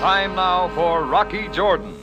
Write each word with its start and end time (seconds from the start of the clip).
Time 0.00 0.34
now 0.34 0.74
for 0.74 1.04
Rocky 1.04 1.46
Jordan. 1.48 1.94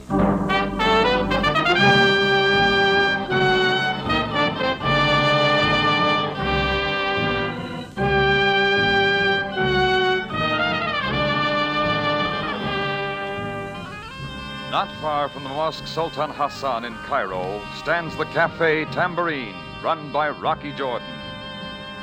Not 14.70 14.88
far 15.00 15.28
from 15.28 15.42
the 15.42 15.48
Mosque 15.48 15.88
Sultan 15.88 16.30
Hassan 16.30 16.84
in 16.84 16.94
Cairo 16.94 17.60
stands 17.74 18.16
the 18.16 18.26
Cafe 18.26 18.84
Tambourine, 18.92 19.56
run 19.82 20.12
by 20.12 20.28
Rocky 20.28 20.72
Jordan. 20.72 21.08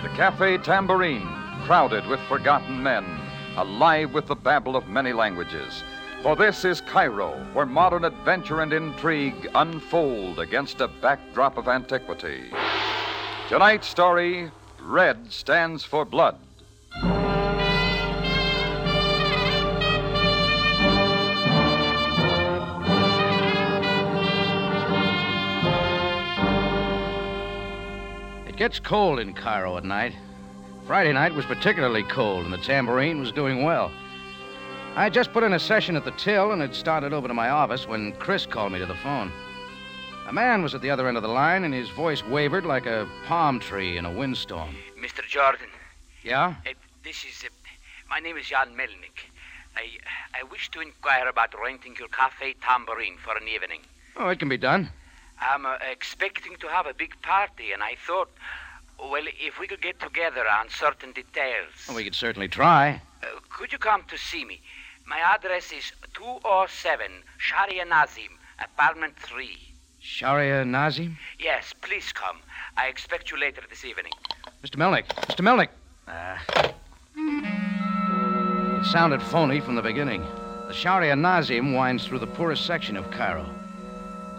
The 0.03 0.09
Cafe 0.09 0.57
Tambourine, 0.57 1.29
crowded 1.63 2.05
with 2.07 2.19
forgotten 2.27 2.83
men, 2.83 3.05
alive 3.57 4.13
with 4.13 4.27
the 4.27 4.35
babble 4.35 4.75
of 4.75 4.87
many 4.87 5.13
languages. 5.13 5.83
For 6.21 6.35
this 6.35 6.65
is 6.65 6.81
Cairo, 6.81 7.31
where 7.53 7.65
modern 7.65 8.03
adventure 8.03 8.61
and 8.61 8.73
intrigue 8.73 9.49
unfold 9.53 10.39
against 10.39 10.81
a 10.81 10.87
backdrop 10.87 11.57
of 11.57 11.67
antiquity. 11.67 12.49
Tonight's 13.47 13.87
story 13.87 14.51
Red 14.81 15.31
stands 15.31 15.83
for 15.83 16.05
blood. 16.05 16.37
It 28.47 28.57
gets 28.57 28.79
cold 28.79 29.19
in 29.19 29.33
Cairo 29.33 29.77
at 29.77 29.83
night. 29.83 30.15
Friday 30.87 31.13
night 31.13 31.33
was 31.33 31.45
particularly 31.45 32.03
cold, 32.03 32.45
and 32.45 32.53
the 32.53 32.59
tambourine 32.59 33.19
was 33.19 33.31
doing 33.31 33.63
well. 33.63 33.91
I 34.95 35.03
had 35.03 35.13
just 35.13 35.33
put 35.33 35.43
in 35.43 35.53
a 35.53 35.59
session 35.59 35.95
at 35.95 36.05
the 36.05 36.11
till 36.11 36.51
and 36.51 36.61
had 36.61 36.75
started 36.75 37.11
over 37.11 37.27
to 37.27 37.33
my 37.33 37.49
office 37.49 37.87
when 37.87 38.11
Chris 38.13 38.45
called 38.45 38.71
me 38.71 38.79
to 38.79 38.85
the 38.85 38.95
phone. 38.95 39.31
A 40.27 40.33
man 40.33 40.61
was 40.63 40.73
at 40.75 40.81
the 40.81 40.89
other 40.91 41.07
end 41.07 41.17
of 41.17 41.23
the 41.23 41.29
line, 41.29 41.63
and 41.63 41.73
his 41.73 41.89
voice 41.89 42.23
wavered 42.23 42.65
like 42.65 42.85
a 42.85 43.07
palm 43.25 43.59
tree 43.59 43.97
in 43.97 44.05
a 44.05 44.11
windstorm. 44.11 44.75
Mr. 44.99 45.27
Jordan, 45.27 45.67
Yeah? 46.23 46.55
uh, 46.67 46.73
this 47.03 47.25
is. 47.25 47.43
Uh, 47.43 47.49
my 48.09 48.19
name 48.19 48.37
is 48.37 48.45
Jan 48.47 48.69
Melnick. 48.77 49.25
I, 49.75 49.89
I 50.39 50.43
wish 50.43 50.69
to 50.71 50.79
inquire 50.81 51.27
about 51.27 51.53
renting 51.61 51.95
your 51.99 52.07
cafe 52.09 52.55
tambourine 52.61 53.17
for 53.23 53.35
an 53.35 53.47
evening. 53.47 53.81
Oh, 54.15 54.29
it 54.29 54.39
can 54.39 54.49
be 54.49 54.57
done. 54.57 54.89
I'm 55.41 55.65
uh, 55.65 55.77
expecting 55.91 56.55
to 56.57 56.67
have 56.67 56.85
a 56.85 56.93
big 56.93 57.19
party, 57.23 57.71
and 57.73 57.83
I 57.83 57.95
thought, 58.07 58.29
well, 58.99 59.23
if 59.39 59.59
we 59.59 59.67
could 59.67 59.81
get 59.81 59.99
together 59.99 60.43
on 60.47 60.69
certain 60.69 61.11
details. 61.11 61.71
Well, 61.87 61.97
we 61.97 62.03
could 62.03 62.15
certainly 62.15 62.47
try. 62.47 63.01
Uh, 63.21 63.27
could 63.49 63.71
you 63.71 63.77
come 63.77 64.03
to 64.09 64.17
see 64.17 64.45
me? 64.45 64.61
My 65.05 65.19
address 65.19 65.71
is 65.71 65.91
207 66.13 67.11
Sharia 67.37 67.85
Nazim, 67.85 68.31
apartment 68.59 69.15
3. 69.17 69.57
Sharia 69.99 70.65
Nazim? 70.65 71.17
Yes, 71.39 71.73
please 71.81 72.11
come. 72.11 72.37
I 72.77 72.87
expect 72.87 73.31
you 73.31 73.39
later 73.39 73.61
this 73.69 73.85
evening. 73.85 74.11
Mr. 74.63 74.75
Melnick. 74.75 75.07
Mr. 75.27 75.41
Melnick. 75.41 75.69
It 78.79 78.85
sounded 78.85 79.21
phony 79.21 79.59
from 79.59 79.75
the 79.75 79.81
beginning. 79.81 80.25
The 80.67 80.73
Sharia 80.73 81.15
Nazim 81.15 81.73
winds 81.73 82.05
through 82.05 82.19
the 82.19 82.27
poorest 82.27 82.65
section 82.65 82.97
of 82.97 83.09
Cairo. 83.11 83.47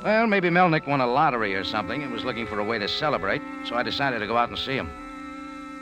Well, 0.06 0.28
maybe 0.28 0.50
Melnick 0.50 0.86
won 0.86 1.00
a 1.00 1.06
lottery 1.08 1.56
or 1.56 1.64
something 1.64 2.00
and 2.00 2.12
was 2.12 2.22
looking 2.22 2.46
for 2.46 2.60
a 2.60 2.64
way 2.64 2.78
to 2.78 2.86
celebrate, 2.86 3.42
so 3.64 3.74
I 3.74 3.82
decided 3.82 4.20
to 4.20 4.28
go 4.28 4.36
out 4.36 4.48
and 4.48 4.56
see 4.56 4.76
him. 4.76 4.88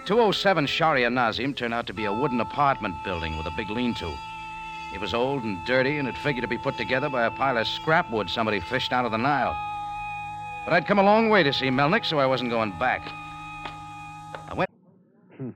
207 0.06 0.64
Sharia 0.64 1.11
Nazim 1.11 1.53
turned 1.53 1.75
out 1.75 1.86
to 1.89 1.92
be 1.92 2.06
a 2.06 2.12
wooden 2.12 2.41
apartment 2.41 2.94
building 3.05 3.36
with 3.36 3.47
a 3.47 3.50
big 3.55 3.69
lean 3.69 3.94
to. 3.97 4.11
It 4.94 5.00
was 5.03 5.12
old 5.12 5.44
and 5.44 5.58
dirty 5.66 5.98
and 5.98 6.08
it 6.08 6.16
figured 6.16 6.41
to 6.41 6.48
be 6.48 6.56
put 6.56 6.78
together 6.78 7.11
by 7.11 7.27
a 7.27 7.31
pile 7.33 7.58
of 7.58 7.69
scrap 7.69 8.11
wood 8.11 8.31
somebody 8.31 8.61
fished 8.61 8.94
out 8.94 9.05
of 9.05 9.12
the 9.12 9.19
Nile. 9.19 9.55
But 10.64 10.72
I'd 10.72 10.86
come 10.86 10.98
a 10.98 11.03
long 11.03 11.28
way 11.28 11.42
to 11.42 11.53
see 11.53 11.66
Melnick, 11.66 12.06
so 12.06 12.19
I 12.19 12.25
wasn't 12.25 12.48
going 12.48 12.71
back. 12.78 13.03
I 14.48 14.54
went. 14.56 14.71
Hmm. 15.37 15.50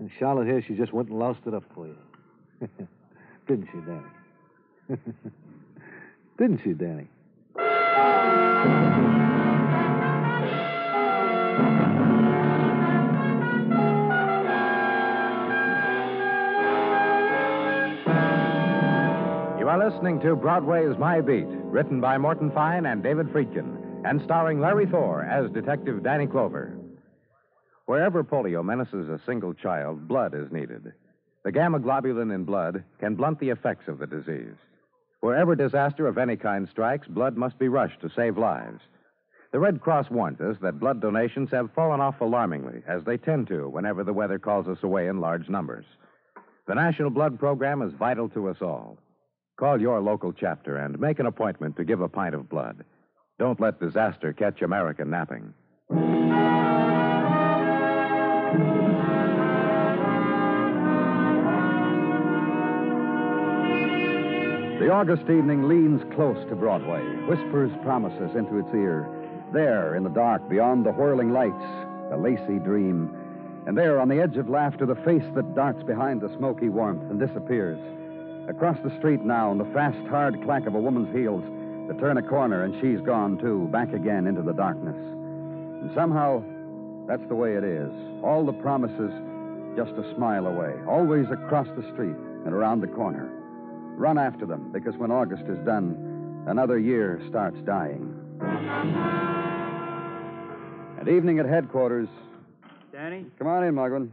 And 0.00 0.10
Charlotte 0.18 0.48
here, 0.48 0.64
she 0.66 0.74
just 0.74 0.92
went 0.92 1.10
and 1.10 1.18
loused 1.20 1.46
it 1.46 1.54
up 1.54 1.62
for 1.72 1.86
you. 1.86 1.96
Didn't 3.46 3.68
she, 3.70 3.78
Danny? 3.86 4.98
Didn't 6.38 6.60
she, 6.64 6.72
Danny? 6.72 7.06
You 19.58 19.68
are 19.68 19.90
listening 19.90 20.20
to 20.20 20.34
Broadway's 20.34 20.98
My 20.98 21.20
Beat, 21.20 21.46
written 21.46 22.00
by 22.00 22.18
Morton 22.18 22.50
Fine 22.50 22.86
and 22.86 23.02
David 23.02 23.28
Friedkin, 23.28 24.04
and 24.04 24.20
starring 24.22 24.60
Larry 24.60 24.86
Thor 24.86 25.22
as 25.22 25.50
Detective 25.50 26.02
Danny 26.02 26.26
Clover. 26.26 26.76
Wherever 27.86 28.24
polio 28.24 28.64
menaces 28.64 29.08
a 29.08 29.20
single 29.26 29.52
child, 29.52 30.08
blood 30.08 30.34
is 30.34 30.50
needed. 30.52 30.92
The 31.42 31.52
gamma 31.52 31.80
globulin 31.80 32.34
in 32.34 32.44
blood 32.44 32.84
can 32.98 33.14
blunt 33.14 33.40
the 33.40 33.50
effects 33.50 33.88
of 33.88 33.98
the 33.98 34.06
disease. 34.06 34.56
Wherever 35.20 35.54
disaster 35.54 36.06
of 36.06 36.18
any 36.18 36.36
kind 36.36 36.68
strikes, 36.68 37.06
blood 37.06 37.36
must 37.36 37.58
be 37.58 37.68
rushed 37.68 38.00
to 38.00 38.10
save 38.10 38.38
lives. 38.38 38.80
The 39.52 39.58
Red 39.58 39.80
Cross 39.80 40.10
warns 40.10 40.40
us 40.40 40.56
that 40.62 40.78
blood 40.78 41.00
donations 41.00 41.50
have 41.50 41.72
fallen 41.72 42.00
off 42.00 42.20
alarmingly, 42.20 42.82
as 42.86 43.04
they 43.04 43.16
tend 43.16 43.48
to 43.48 43.68
whenever 43.68 44.04
the 44.04 44.12
weather 44.12 44.38
calls 44.38 44.68
us 44.68 44.82
away 44.82 45.08
in 45.08 45.20
large 45.20 45.48
numbers. 45.48 45.84
The 46.66 46.74
National 46.74 47.10
Blood 47.10 47.38
Program 47.38 47.82
is 47.82 47.92
vital 47.92 48.28
to 48.30 48.48
us 48.48 48.62
all. 48.62 48.96
Call 49.58 49.80
your 49.80 50.00
local 50.00 50.32
chapter 50.32 50.76
and 50.76 50.98
make 50.98 51.18
an 51.18 51.26
appointment 51.26 51.76
to 51.76 51.84
give 51.84 52.00
a 52.00 52.08
pint 52.08 52.34
of 52.34 52.48
blood. 52.48 52.84
Don't 53.38 53.60
let 53.60 53.80
disaster 53.80 54.32
catch 54.32 54.62
America 54.62 55.04
napping. 55.04 55.52
The 64.80 64.88
August 64.88 65.24
evening 65.24 65.68
leans 65.68 66.00
close 66.14 66.42
to 66.48 66.56
Broadway, 66.56 67.02
whispers 67.28 67.70
promises 67.82 68.34
into 68.34 68.56
its 68.56 68.72
ear. 68.72 69.06
There, 69.52 69.94
in 69.94 70.04
the 70.04 70.08
dark, 70.08 70.48
beyond 70.48 70.86
the 70.86 70.92
whirling 70.92 71.34
lights, 71.34 71.62
a 72.10 72.16
lacy 72.16 72.58
dream. 72.58 73.14
And 73.66 73.76
there, 73.76 74.00
on 74.00 74.08
the 74.08 74.22
edge 74.22 74.38
of 74.38 74.48
laughter, 74.48 74.86
the 74.86 74.94
face 74.94 75.22
that 75.34 75.54
darts 75.54 75.82
behind 75.82 76.22
the 76.22 76.34
smoky 76.34 76.70
warmth 76.70 77.10
and 77.10 77.20
disappears. 77.20 77.78
Across 78.48 78.78
the 78.82 78.96
street 78.96 79.20
now, 79.20 79.50
and 79.50 79.60
the 79.60 79.70
fast, 79.74 79.98
hard 80.08 80.42
clack 80.44 80.64
of 80.64 80.74
a 80.74 80.80
woman's 80.80 81.14
heels 81.14 81.44
to 81.88 82.00
turn 82.00 82.16
a 82.16 82.22
corner, 82.22 82.64
and 82.64 82.74
she's 82.80 83.02
gone, 83.02 83.36
too, 83.36 83.68
back 83.70 83.92
again 83.92 84.26
into 84.26 84.40
the 84.40 84.54
darkness. 84.54 84.96
And 84.96 85.92
somehow, 85.94 86.42
that's 87.06 87.28
the 87.28 87.34
way 87.34 87.52
it 87.52 87.64
is. 87.64 87.92
All 88.24 88.46
the 88.46 88.54
promises 88.54 89.12
just 89.76 89.92
a 89.92 90.14
smile 90.14 90.46
away, 90.46 90.72
always 90.88 91.26
across 91.30 91.68
the 91.76 91.86
street 91.92 92.16
and 92.46 92.54
around 92.54 92.80
the 92.80 92.88
corner. 92.88 93.30
Run 94.00 94.16
after 94.16 94.46
them, 94.46 94.72
because 94.72 94.96
when 94.96 95.10
August 95.10 95.42
is 95.46 95.58
done, 95.66 96.42
another 96.46 96.78
year 96.78 97.20
starts 97.28 97.58
dying. 97.66 98.16
At 100.98 101.06
evening 101.06 101.38
at 101.38 101.44
headquarters. 101.44 102.08
Danny? 102.92 103.26
Come 103.38 103.46
on 103.46 103.62
in, 103.62 103.74
Muggavan. 103.74 104.08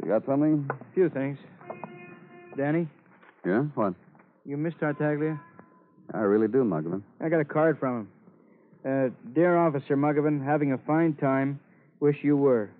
You 0.00 0.08
got 0.08 0.24
something? 0.26 0.70
A 0.70 0.94
few 0.94 1.08
things. 1.08 1.38
Danny, 2.56 2.86
Yeah? 3.44 3.62
What? 3.74 3.94
you 4.46 4.56
missed 4.56 4.78
Tartaglia? 4.78 5.40
I 6.12 6.18
really 6.18 6.46
do, 6.46 6.62
Muggavan. 6.62 7.02
I 7.20 7.28
got 7.28 7.40
a 7.40 7.44
card 7.44 7.80
from 7.80 8.00
him. 8.02 8.08
Uh, 8.84 9.08
dear 9.34 9.56
Officer 9.56 9.96
Muggavan, 9.96 10.44
having 10.44 10.70
a 10.72 10.78
fine 10.78 11.14
time. 11.14 11.58
Wish 11.98 12.18
you 12.22 12.36
were. 12.36 12.70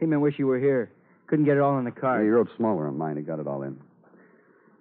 He 0.00 0.06
meant 0.06 0.20
wish 0.20 0.36
you 0.36 0.48
were 0.48 0.58
here. 0.58 0.90
Couldn't 1.28 1.44
get 1.44 1.56
it 1.58 1.60
all 1.60 1.78
in 1.78 1.84
the 1.84 1.92
He 1.92 2.00
card. 2.00 2.26
wrote 2.28 2.48
smaller 2.56 2.88
on 2.88 2.98
mine. 2.98 3.16
He 3.16 3.22
got 3.22 3.38
it 3.38 3.46
all 3.46 3.62
in. 3.62 3.78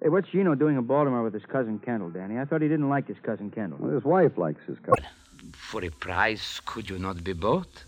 Hey, 0.06 0.10
what's 0.10 0.30
Gino 0.30 0.54
doing 0.54 0.78
in 0.78 0.84
Baltimore 0.84 1.24
with 1.24 1.34
his 1.34 1.48
cousin 1.48 1.80
Kendall, 1.80 2.12
Danny? 2.12 2.38
I 2.38 2.46
thought 2.46 2.62
he 2.62 2.68
didn't 2.68 2.90
like 2.90 3.08
his 3.08 3.18
cousin 3.24 3.48
Well, 3.48 3.56
Kendall. 3.56 3.90
his 3.90 4.04
wife 4.04 4.38
likes 4.38 4.64
his 4.68 4.78
cousin. 4.78 5.04
For 5.54 5.84
a 5.84 5.90
price, 5.90 6.62
could 6.64 6.88
you 6.92 7.00
not 7.00 7.24
be 7.24 7.34
both? 7.34 7.84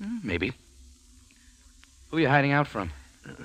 Hmm, 0.00 0.18
maybe. 0.22 0.52
Who 2.10 2.18
are 2.18 2.20
you 2.20 2.28
hiding 2.28 2.52
out 2.52 2.68
from? 2.68 2.92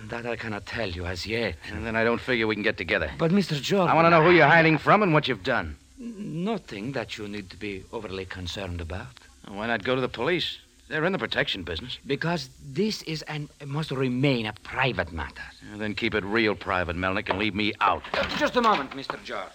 That 0.09 0.27
I 0.27 0.35
cannot 0.35 0.67
tell 0.67 0.87
you 0.87 1.07
as 1.07 1.25
yet. 1.25 1.55
And 1.73 1.83
then 1.83 1.95
I 1.95 2.03
don't 2.03 2.21
figure 2.21 2.45
we 2.45 2.53
can 2.53 2.61
get 2.61 2.77
together. 2.77 3.09
But, 3.17 3.31
Mr. 3.31 3.59
Jordan. 3.59 3.89
I 3.89 3.95
want 3.95 4.05
to 4.05 4.11
know 4.11 4.21
who 4.21 4.29
you're 4.29 4.45
hiding 4.45 4.77
from 4.77 5.01
and 5.01 5.11
what 5.11 5.27
you've 5.27 5.43
done. 5.43 5.75
Nothing 5.97 6.91
that 6.91 7.17
you 7.17 7.27
need 7.27 7.49
to 7.49 7.57
be 7.57 7.83
overly 7.91 8.25
concerned 8.25 8.79
about. 8.79 9.07
Why 9.47 9.65
not 9.65 9.83
go 9.83 9.95
to 9.95 10.01
the 10.01 10.07
police? 10.07 10.59
They're 10.87 11.05
in 11.05 11.13
the 11.13 11.19
protection 11.19 11.63
business. 11.63 11.97
Because 12.05 12.49
this 12.63 13.01
is 13.03 13.23
and 13.23 13.49
must 13.65 13.91
remain 13.91 14.45
a 14.45 14.53
private 14.53 15.11
matter. 15.11 15.41
And 15.71 15.81
then 15.81 15.95
keep 15.95 16.13
it 16.13 16.23
real 16.23 16.55
private, 16.55 16.95
Melnick, 16.95 17.29
and 17.29 17.39
leave 17.39 17.55
me 17.55 17.73
out. 17.81 18.03
Uh, 18.13 18.23
just 18.37 18.55
a 18.55 18.61
moment, 18.61 18.91
Mr. 18.91 19.21
Jordan. 19.23 19.51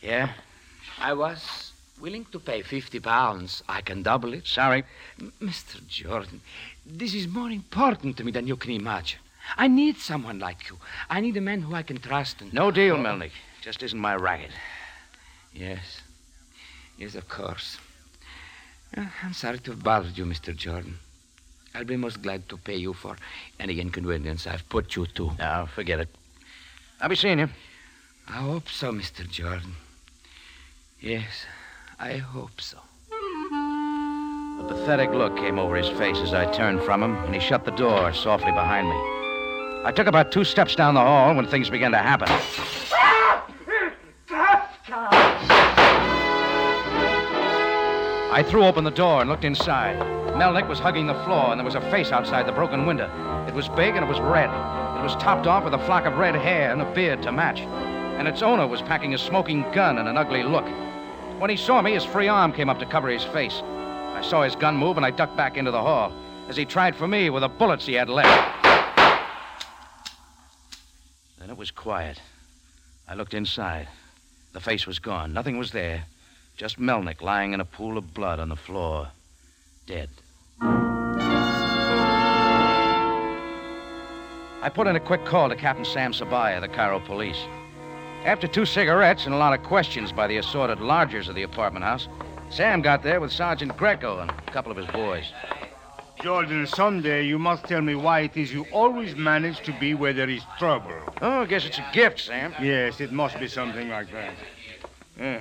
Yeah? 0.00 0.32
I 1.00 1.12
was 1.12 1.72
willing 2.00 2.24
to 2.26 2.38
pay 2.38 2.62
50 2.62 3.00
pounds. 3.00 3.62
I 3.68 3.80
can 3.80 4.02
double 4.02 4.32
it. 4.32 4.46
Sorry. 4.46 4.84
M- 5.18 5.32
Mr. 5.42 5.84
Jordan, 5.88 6.40
this 6.86 7.14
is 7.14 7.26
more 7.26 7.50
important 7.50 8.16
to 8.18 8.24
me 8.24 8.30
than 8.30 8.46
you 8.46 8.56
can 8.56 8.70
imagine. 8.70 9.18
I 9.56 9.66
need 9.66 9.96
someone 9.98 10.38
like 10.38 10.70
you. 10.70 10.76
I 11.08 11.20
need 11.20 11.36
a 11.36 11.40
man 11.40 11.62
who 11.62 11.74
I 11.74 11.82
can 11.82 11.98
trust. 11.98 12.40
And... 12.40 12.54
No 12.54 12.70
deal, 12.70 12.96
Melnick. 12.96 13.32
Just 13.60 13.82
isn't 13.82 13.98
my 13.98 14.14
racket. 14.14 14.50
Yes. 15.52 16.00
Yes, 16.96 17.16
of 17.16 17.28
course. 17.28 17.78
I'm 18.96 19.32
sorry 19.32 19.58
to 19.60 19.70
have 19.72 19.82
bothered 19.82 20.18
you, 20.18 20.24
Mr. 20.24 20.54
Jordan. 20.54 20.98
I'll 21.74 21.84
be 21.84 21.96
most 21.96 22.22
glad 22.22 22.48
to 22.48 22.56
pay 22.56 22.76
you 22.76 22.92
for 22.92 23.16
any 23.60 23.80
inconvenience 23.80 24.46
I've 24.46 24.68
put 24.68 24.96
you 24.96 25.06
to. 25.06 25.30
Now, 25.38 25.66
forget 25.66 26.00
it. 26.00 26.08
I'll 27.00 27.08
be 27.08 27.14
seeing 27.14 27.38
you. 27.38 27.48
I 28.28 28.32
hope 28.32 28.68
so, 28.68 28.92
Mr. 28.92 29.28
Jordan. 29.28 29.74
Yes, 31.00 31.46
I 31.98 32.16
hope 32.16 32.60
so. 32.60 32.78
A 33.12 34.64
pathetic 34.68 35.10
look 35.10 35.36
came 35.36 35.58
over 35.58 35.76
his 35.76 35.88
face 35.96 36.18
as 36.18 36.34
I 36.34 36.52
turned 36.52 36.82
from 36.82 37.02
him, 37.02 37.16
and 37.24 37.34
he 37.34 37.40
shut 37.40 37.64
the 37.64 37.70
door 37.70 38.12
softly 38.12 38.52
behind 38.52 38.88
me. 38.88 38.96
I 39.84 39.92
took 39.94 40.06
about 40.06 40.30
two 40.30 40.44
steps 40.44 40.74
down 40.74 40.94
the 40.94 41.00
hall 41.00 41.34
when 41.34 41.46
things 41.46 41.70
began 41.70 41.92
to 41.92 41.98
happen. 41.98 42.28
I 48.32 48.44
threw 48.44 48.64
open 48.64 48.84
the 48.84 48.92
door 48.92 49.20
and 49.20 49.28
looked 49.28 49.44
inside. 49.44 49.98
Melnick 50.36 50.68
was 50.68 50.78
hugging 50.78 51.08
the 51.08 51.20
floor, 51.24 51.50
and 51.50 51.58
there 51.58 51.64
was 51.64 51.74
a 51.74 51.90
face 51.90 52.12
outside 52.12 52.46
the 52.46 52.52
broken 52.52 52.86
window. 52.86 53.10
It 53.48 53.54
was 53.54 53.68
big 53.70 53.96
and 53.96 54.04
it 54.04 54.08
was 54.08 54.20
red. 54.20 54.48
It 54.48 55.02
was 55.02 55.16
topped 55.16 55.48
off 55.48 55.64
with 55.64 55.74
a 55.74 55.78
flock 55.80 56.06
of 56.06 56.16
red 56.16 56.36
hair 56.36 56.70
and 56.70 56.80
a 56.80 56.94
beard 56.94 57.22
to 57.22 57.32
match. 57.32 57.58
And 57.60 58.28
its 58.28 58.40
owner 58.40 58.68
was 58.68 58.82
packing 58.82 59.14
a 59.14 59.18
smoking 59.18 59.62
gun 59.72 59.98
and 59.98 60.08
an 60.08 60.16
ugly 60.16 60.44
look. 60.44 60.64
When 61.40 61.50
he 61.50 61.56
saw 61.56 61.82
me, 61.82 61.94
his 61.94 62.04
free 62.04 62.28
arm 62.28 62.52
came 62.52 62.68
up 62.68 62.78
to 62.78 62.86
cover 62.86 63.08
his 63.08 63.24
face. 63.24 63.62
I 63.64 64.22
saw 64.22 64.44
his 64.44 64.54
gun 64.54 64.76
move, 64.76 64.96
and 64.96 65.04
I 65.04 65.10
ducked 65.10 65.36
back 65.36 65.56
into 65.56 65.72
the 65.72 65.80
hall 65.80 66.12
as 66.48 66.56
he 66.56 66.64
tried 66.64 66.94
for 66.94 67.08
me 67.08 67.30
with 67.30 67.40
the 67.40 67.48
bullets 67.48 67.86
he 67.86 67.94
had 67.94 68.08
left. 68.08 68.64
Then 71.40 71.50
it 71.50 71.56
was 71.56 71.72
quiet. 71.72 72.20
I 73.08 73.14
looked 73.14 73.34
inside. 73.34 73.88
The 74.52 74.60
face 74.60 74.86
was 74.86 75.00
gone. 75.00 75.32
Nothing 75.32 75.58
was 75.58 75.72
there. 75.72 76.04
Just 76.60 76.78
Melnick 76.78 77.22
lying 77.22 77.54
in 77.54 77.60
a 77.62 77.64
pool 77.64 77.96
of 77.96 78.12
blood 78.12 78.38
on 78.38 78.50
the 78.50 78.54
floor, 78.54 79.08
dead. 79.86 80.10
I 84.60 84.68
put 84.68 84.86
in 84.86 84.94
a 84.94 85.00
quick 85.00 85.24
call 85.24 85.48
to 85.48 85.56
Captain 85.56 85.86
Sam 85.86 86.12
Sabaya, 86.12 86.60
the 86.60 86.68
Cairo 86.68 87.00
police. 87.00 87.38
After 88.26 88.46
two 88.46 88.66
cigarettes 88.66 89.24
and 89.24 89.34
a 89.34 89.38
lot 89.38 89.58
of 89.58 89.64
questions 89.64 90.12
by 90.12 90.26
the 90.26 90.36
assorted 90.36 90.80
lodgers 90.80 91.30
of 91.30 91.34
the 91.34 91.44
apartment 91.44 91.82
house, 91.82 92.08
Sam 92.50 92.82
got 92.82 93.02
there 93.02 93.22
with 93.22 93.32
Sergeant 93.32 93.74
Greco 93.78 94.18
and 94.18 94.30
a 94.30 94.34
couple 94.52 94.70
of 94.70 94.76
his 94.76 94.86
boys. 94.88 95.32
Jordan, 96.22 96.66
someday 96.66 97.24
you 97.24 97.38
must 97.38 97.64
tell 97.64 97.80
me 97.80 97.94
why 97.94 98.20
it 98.20 98.36
is 98.36 98.52
you 98.52 98.66
always 98.70 99.16
manage 99.16 99.60
to 99.60 99.72
be 99.80 99.94
where 99.94 100.12
there 100.12 100.28
is 100.28 100.42
trouble. 100.58 100.92
Oh, 101.22 101.40
I 101.40 101.46
guess 101.46 101.64
it's 101.64 101.78
a 101.78 101.86
gift, 101.94 102.20
Sam. 102.20 102.54
Yes, 102.60 103.00
it 103.00 103.12
must 103.12 103.40
be 103.40 103.48
something 103.48 103.88
like 103.88 104.12
that. 104.12 104.34
Yeah. 105.18 105.40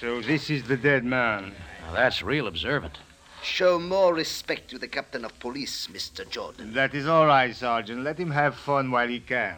So 0.00 0.20
this 0.20 0.48
is 0.48 0.62
the 0.62 0.76
dead 0.76 1.04
man. 1.04 1.52
Now, 1.82 1.92
that's 1.92 2.22
real 2.22 2.46
observant. 2.46 2.98
Show 3.42 3.80
more 3.80 4.14
respect 4.14 4.70
to 4.70 4.78
the 4.78 4.86
captain 4.86 5.24
of 5.24 5.36
police, 5.40 5.88
Mr. 5.88 6.28
Jordan. 6.28 6.72
That 6.74 6.94
is 6.94 7.08
all 7.08 7.26
right, 7.26 7.54
Sergeant. 7.54 8.04
Let 8.04 8.18
him 8.18 8.30
have 8.30 8.54
fun 8.54 8.92
while 8.92 9.08
he 9.08 9.18
can. 9.18 9.56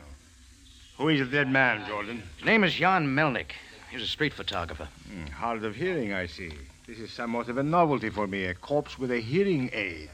Who 0.96 1.08
is 1.08 1.20
the 1.20 1.26
dead 1.26 1.50
man, 1.50 1.86
Jordan? 1.86 2.22
His 2.36 2.46
name 2.46 2.64
is 2.64 2.72
Jan 2.74 3.06
Melnick. 3.06 3.52
He 3.90 3.96
was 3.96 4.04
a 4.04 4.08
street 4.08 4.32
photographer. 4.32 4.88
Hmm, 5.10 5.26
hard 5.26 5.62
of 5.64 5.76
hearing, 5.76 6.14
I 6.14 6.26
see. 6.26 6.52
This 6.86 6.98
is 6.98 7.12
somewhat 7.12 7.48
of 7.48 7.58
a 7.58 7.62
novelty 7.62 8.08
for 8.08 8.26
me, 8.26 8.44
a 8.44 8.54
corpse 8.54 8.98
with 8.98 9.10
a 9.10 9.20
hearing 9.20 9.68
aid. 9.72 10.08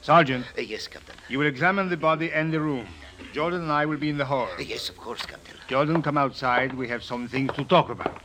Sergeant. 0.00 0.46
Uh, 0.58 0.62
yes, 0.62 0.88
Captain. 0.88 1.14
You 1.28 1.38
will 1.38 1.46
examine 1.46 1.88
the 1.88 1.96
body 1.96 2.32
and 2.32 2.52
the 2.52 2.60
room. 2.60 2.86
Jordan 3.32 3.62
and 3.62 3.72
I 3.72 3.86
will 3.86 3.96
be 3.96 4.10
in 4.10 4.18
the 4.18 4.24
hall. 4.24 4.48
Uh, 4.58 4.62
yes, 4.62 4.88
of 4.88 4.96
course, 4.96 5.24
Captain. 5.24 5.56
Jordan, 5.68 6.02
come 6.02 6.18
outside. 6.18 6.74
We 6.74 6.88
have 6.88 7.02
some 7.02 7.28
things 7.28 7.52
to 7.54 7.64
talk 7.64 7.90
about. 7.90 8.20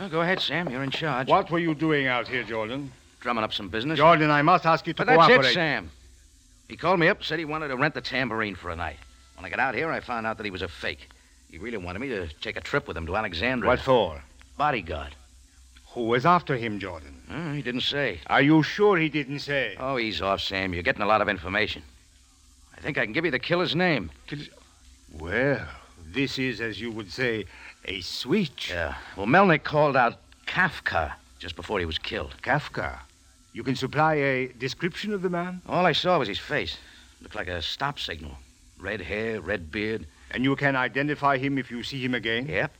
Oh, 0.00 0.08
go 0.08 0.22
ahead, 0.22 0.40
Sam. 0.40 0.70
You're 0.70 0.82
in 0.82 0.90
charge. 0.90 1.28
What 1.28 1.50
were 1.50 1.58
you 1.58 1.74
doing 1.74 2.06
out 2.06 2.26
here, 2.26 2.42
Jordan? 2.42 2.90
Drumming 3.20 3.44
up 3.44 3.52
some 3.52 3.68
business. 3.68 3.98
Jordan, 3.98 4.30
I 4.30 4.40
must 4.40 4.64
ask 4.64 4.86
you 4.86 4.94
to 4.94 5.04
but 5.04 5.06
that's 5.06 5.48
it, 5.48 5.52
Sam. 5.52 5.90
He 6.68 6.76
called 6.76 6.98
me 6.98 7.08
up, 7.08 7.22
said 7.22 7.38
he 7.38 7.44
wanted 7.44 7.68
to 7.68 7.76
rent 7.76 7.92
the 7.92 8.00
tambourine 8.00 8.54
for 8.54 8.70
a 8.70 8.76
night. 8.76 8.96
When 9.36 9.44
I 9.44 9.50
got 9.50 9.58
out 9.58 9.74
here, 9.74 9.90
I 9.90 10.00
found 10.00 10.26
out 10.26 10.38
that 10.38 10.44
he 10.44 10.50
was 10.50 10.62
a 10.62 10.68
fake. 10.68 11.10
He 11.50 11.58
really 11.58 11.76
wanted 11.76 11.98
me 11.98 12.08
to 12.08 12.28
take 12.40 12.56
a 12.56 12.62
trip 12.62 12.88
with 12.88 12.96
him 12.96 13.04
to 13.06 13.16
Alexandria. 13.16 13.68
What 13.68 13.80
for? 13.80 14.22
Bodyguard. 14.56 15.14
Who 15.88 16.04
was 16.04 16.24
after 16.24 16.56
him, 16.56 16.78
Jordan? 16.78 17.20
Oh, 17.30 17.52
he 17.52 17.60
didn't 17.60 17.82
say. 17.82 18.20
Are 18.28 18.40
you 18.40 18.62
sure 18.62 18.96
he 18.96 19.10
didn't 19.10 19.40
say? 19.40 19.76
Oh, 19.78 19.98
ease 19.98 20.22
off, 20.22 20.40
Sam. 20.40 20.72
You're 20.72 20.82
getting 20.82 21.02
a 21.02 21.06
lot 21.06 21.20
of 21.20 21.28
information. 21.28 21.82
I 22.74 22.80
think 22.80 22.96
I 22.96 23.04
can 23.04 23.12
give 23.12 23.26
you 23.26 23.30
the 23.30 23.38
killer's 23.38 23.76
name. 23.76 24.10
Well, 25.18 25.60
this 26.06 26.38
is, 26.38 26.60
as 26.62 26.80
you 26.80 26.90
would 26.90 27.10
say, 27.10 27.44
a 27.84 28.00
switch. 28.00 28.70
Yeah. 28.70 28.94
Well, 29.16 29.26
Melnick 29.26 29.64
called 29.64 29.96
out 29.96 30.18
Kafka 30.46 31.12
just 31.38 31.56
before 31.56 31.78
he 31.78 31.86
was 31.86 31.98
killed. 31.98 32.34
Kafka. 32.42 32.98
You 33.52 33.64
can 33.64 33.74
supply 33.74 34.14
a 34.14 34.48
description 34.48 35.12
of 35.12 35.22
the 35.22 35.30
man? 35.30 35.60
All 35.66 35.84
I 35.86 35.92
saw 35.92 36.18
was 36.18 36.28
his 36.28 36.38
face. 36.38 36.76
Looked 37.20 37.34
like 37.34 37.48
a 37.48 37.60
stop 37.60 37.98
signal. 37.98 38.36
Red 38.78 39.00
hair, 39.00 39.40
red 39.40 39.70
beard. 39.70 40.06
And 40.30 40.44
you 40.44 40.54
can 40.56 40.76
identify 40.76 41.38
him 41.38 41.58
if 41.58 41.70
you 41.70 41.82
see 41.82 42.02
him 42.02 42.14
again? 42.14 42.46
Yep. 42.46 42.72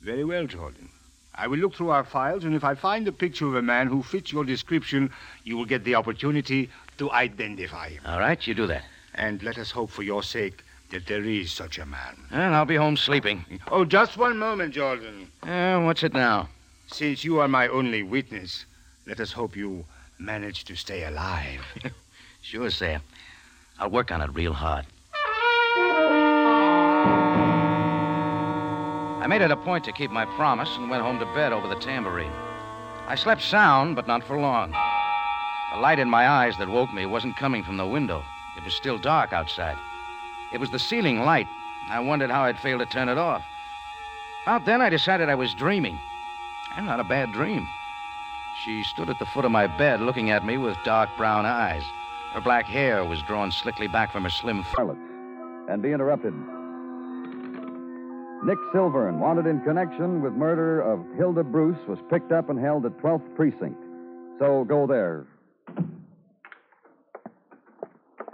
Very 0.00 0.24
well, 0.24 0.46
Jordan. 0.46 0.88
I 1.34 1.48
will 1.48 1.58
look 1.58 1.74
through 1.74 1.90
our 1.90 2.04
files, 2.04 2.44
and 2.44 2.54
if 2.54 2.62
I 2.62 2.76
find 2.76 3.08
a 3.08 3.12
picture 3.12 3.46
of 3.46 3.56
a 3.56 3.62
man 3.62 3.88
who 3.88 4.04
fits 4.04 4.30
your 4.30 4.44
description, 4.44 5.10
you 5.42 5.56
will 5.56 5.64
get 5.64 5.82
the 5.82 5.96
opportunity 5.96 6.70
to 6.98 7.10
identify 7.10 7.88
him. 7.88 8.02
All 8.06 8.20
right, 8.20 8.46
you 8.46 8.54
do 8.54 8.68
that. 8.68 8.84
And 9.16 9.42
let 9.42 9.58
us 9.58 9.72
hope 9.72 9.90
for 9.90 10.04
your 10.04 10.22
sake 10.22 10.62
that 10.94 11.06
there 11.06 11.24
is 11.24 11.50
such 11.50 11.78
a 11.78 11.84
man. 11.84 12.16
And 12.30 12.54
I'll 12.54 12.64
be 12.64 12.76
home 12.76 12.96
sleeping. 12.96 13.44
Oh, 13.68 13.84
just 13.84 14.16
one 14.16 14.38
moment, 14.38 14.72
Jordan. 14.72 15.28
Uh, 15.42 15.80
what's 15.80 16.04
it 16.04 16.14
now? 16.14 16.48
Since 16.86 17.24
you 17.24 17.40
are 17.40 17.48
my 17.48 17.66
only 17.66 18.04
witness, 18.04 18.64
let 19.04 19.18
us 19.18 19.32
hope 19.32 19.56
you 19.56 19.84
manage 20.20 20.62
to 20.66 20.76
stay 20.76 21.02
alive. 21.02 21.62
sure, 22.42 22.70
Sam. 22.70 23.02
I'll 23.80 23.90
work 23.90 24.12
on 24.12 24.22
it 24.22 24.30
real 24.34 24.52
hard. 24.52 24.86
I 29.20 29.26
made 29.28 29.42
it 29.42 29.50
a 29.50 29.56
point 29.56 29.82
to 29.86 29.92
keep 29.92 30.12
my 30.12 30.26
promise 30.36 30.76
and 30.76 30.88
went 30.88 31.02
home 31.02 31.18
to 31.18 31.26
bed 31.34 31.52
over 31.52 31.66
the 31.66 31.80
tambourine. 31.80 32.30
I 33.08 33.16
slept 33.16 33.42
sound, 33.42 33.96
but 33.96 34.06
not 34.06 34.22
for 34.22 34.38
long. 34.38 34.70
The 35.72 35.80
light 35.80 35.98
in 35.98 36.08
my 36.08 36.28
eyes 36.28 36.56
that 36.58 36.68
woke 36.68 36.94
me 36.94 37.04
wasn't 37.04 37.36
coming 37.36 37.64
from 37.64 37.78
the 37.78 37.86
window. 37.86 38.22
It 38.56 38.62
was 38.62 38.74
still 38.74 38.96
dark 38.96 39.32
outside. 39.32 39.76
It 40.54 40.60
was 40.60 40.70
the 40.70 40.78
ceiling 40.78 41.18
light. 41.18 41.48
I 41.90 41.98
wondered 41.98 42.30
how 42.30 42.44
I'd 42.44 42.60
failed 42.60 42.78
to 42.78 42.86
turn 42.86 43.08
it 43.08 43.18
off. 43.18 43.42
About 44.44 44.64
then, 44.64 44.80
I 44.80 44.88
decided 44.88 45.28
I 45.28 45.34
was 45.34 45.52
dreaming. 45.52 45.98
And 46.76 46.86
not 46.86 47.00
a 47.00 47.04
bad 47.04 47.32
dream. 47.32 47.66
She 48.62 48.84
stood 48.84 49.10
at 49.10 49.18
the 49.18 49.26
foot 49.26 49.44
of 49.44 49.50
my 49.50 49.66
bed 49.66 50.00
looking 50.00 50.30
at 50.30 50.46
me 50.46 50.56
with 50.56 50.76
dark 50.84 51.10
brown 51.16 51.44
eyes. 51.44 51.82
Her 52.34 52.40
black 52.40 52.66
hair 52.66 53.04
was 53.04 53.20
drawn 53.22 53.50
slickly 53.50 53.88
back 53.88 54.12
from 54.12 54.22
her 54.22 54.30
slim 54.30 54.64
Charlotte. 54.76 54.96
And 55.68 55.82
be 55.82 55.90
interrupted. 55.90 56.34
Nick 58.44 58.58
Silvern, 58.72 59.18
wanted 59.18 59.46
in 59.46 59.60
connection 59.62 60.22
with 60.22 60.34
murder 60.34 60.80
of 60.82 61.04
Hilda 61.16 61.42
Bruce, 61.42 61.78
was 61.88 61.98
picked 62.08 62.30
up 62.30 62.48
and 62.48 62.60
held 62.60 62.86
at 62.86 62.96
12th 62.98 63.34
Precinct. 63.34 63.82
So 64.38 64.64
go 64.68 64.86
there. 64.86 65.26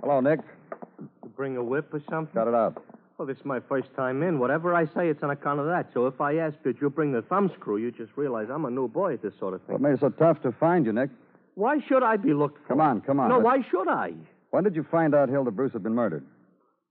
Hello, 0.03 0.21
Nick. 0.21 0.41
Bring 1.41 1.57
a 1.57 1.65
whip 1.65 1.95
or 1.95 2.03
something? 2.11 2.35
Got 2.35 2.49
it 2.49 2.55
out. 2.55 2.85
Well, 3.17 3.27
this 3.27 3.39
is 3.39 3.45
my 3.47 3.61
first 3.61 3.89
time 3.97 4.23
in. 4.23 4.39
Whatever 4.39 4.75
I 4.75 4.85
say, 4.85 5.09
it's 5.09 5.23
on 5.23 5.31
account 5.31 5.59
of 5.59 5.65
that. 5.69 5.87
So 5.95 6.07
if 6.07 6.21
I 6.21 6.37
ask 6.37 6.55
that 6.65 6.83
you 6.83 6.91
bring 6.91 7.13
the 7.13 7.23
thumbscrew, 7.23 7.81
you 7.81 7.91
just 7.91 8.13
realize 8.15 8.49
I'm 8.53 8.67
a 8.67 8.71
new 8.71 8.89
boy 8.89 9.15
at 9.15 9.23
this 9.23 9.33
sort 9.39 9.55
of 9.55 9.63
thing. 9.63 9.73
What 9.73 9.81
made 9.81 9.95
it 9.95 10.01
so 10.01 10.11
tough 10.11 10.43
to 10.43 10.53
find 10.53 10.85
you, 10.85 10.93
Nick? 10.93 11.09
Why 11.55 11.79
should 11.89 12.03
I 12.03 12.19
be 12.19 12.35
looked 12.35 12.59
for? 12.59 12.69
Come 12.69 12.83
on, 12.83 13.01
come 13.01 13.19
on. 13.21 13.31
No, 13.31 13.37
Let's- 13.37 13.45
why 13.47 13.63
should 13.71 13.89
I? 13.89 14.13
When 14.51 14.65
did 14.65 14.77
you 14.77 14.83
find 14.83 15.15
out 15.15 15.31
Hilda 15.31 15.51
Bruce 15.51 15.73
had 15.73 15.83
been 15.83 15.95
murdered? 15.95 16.27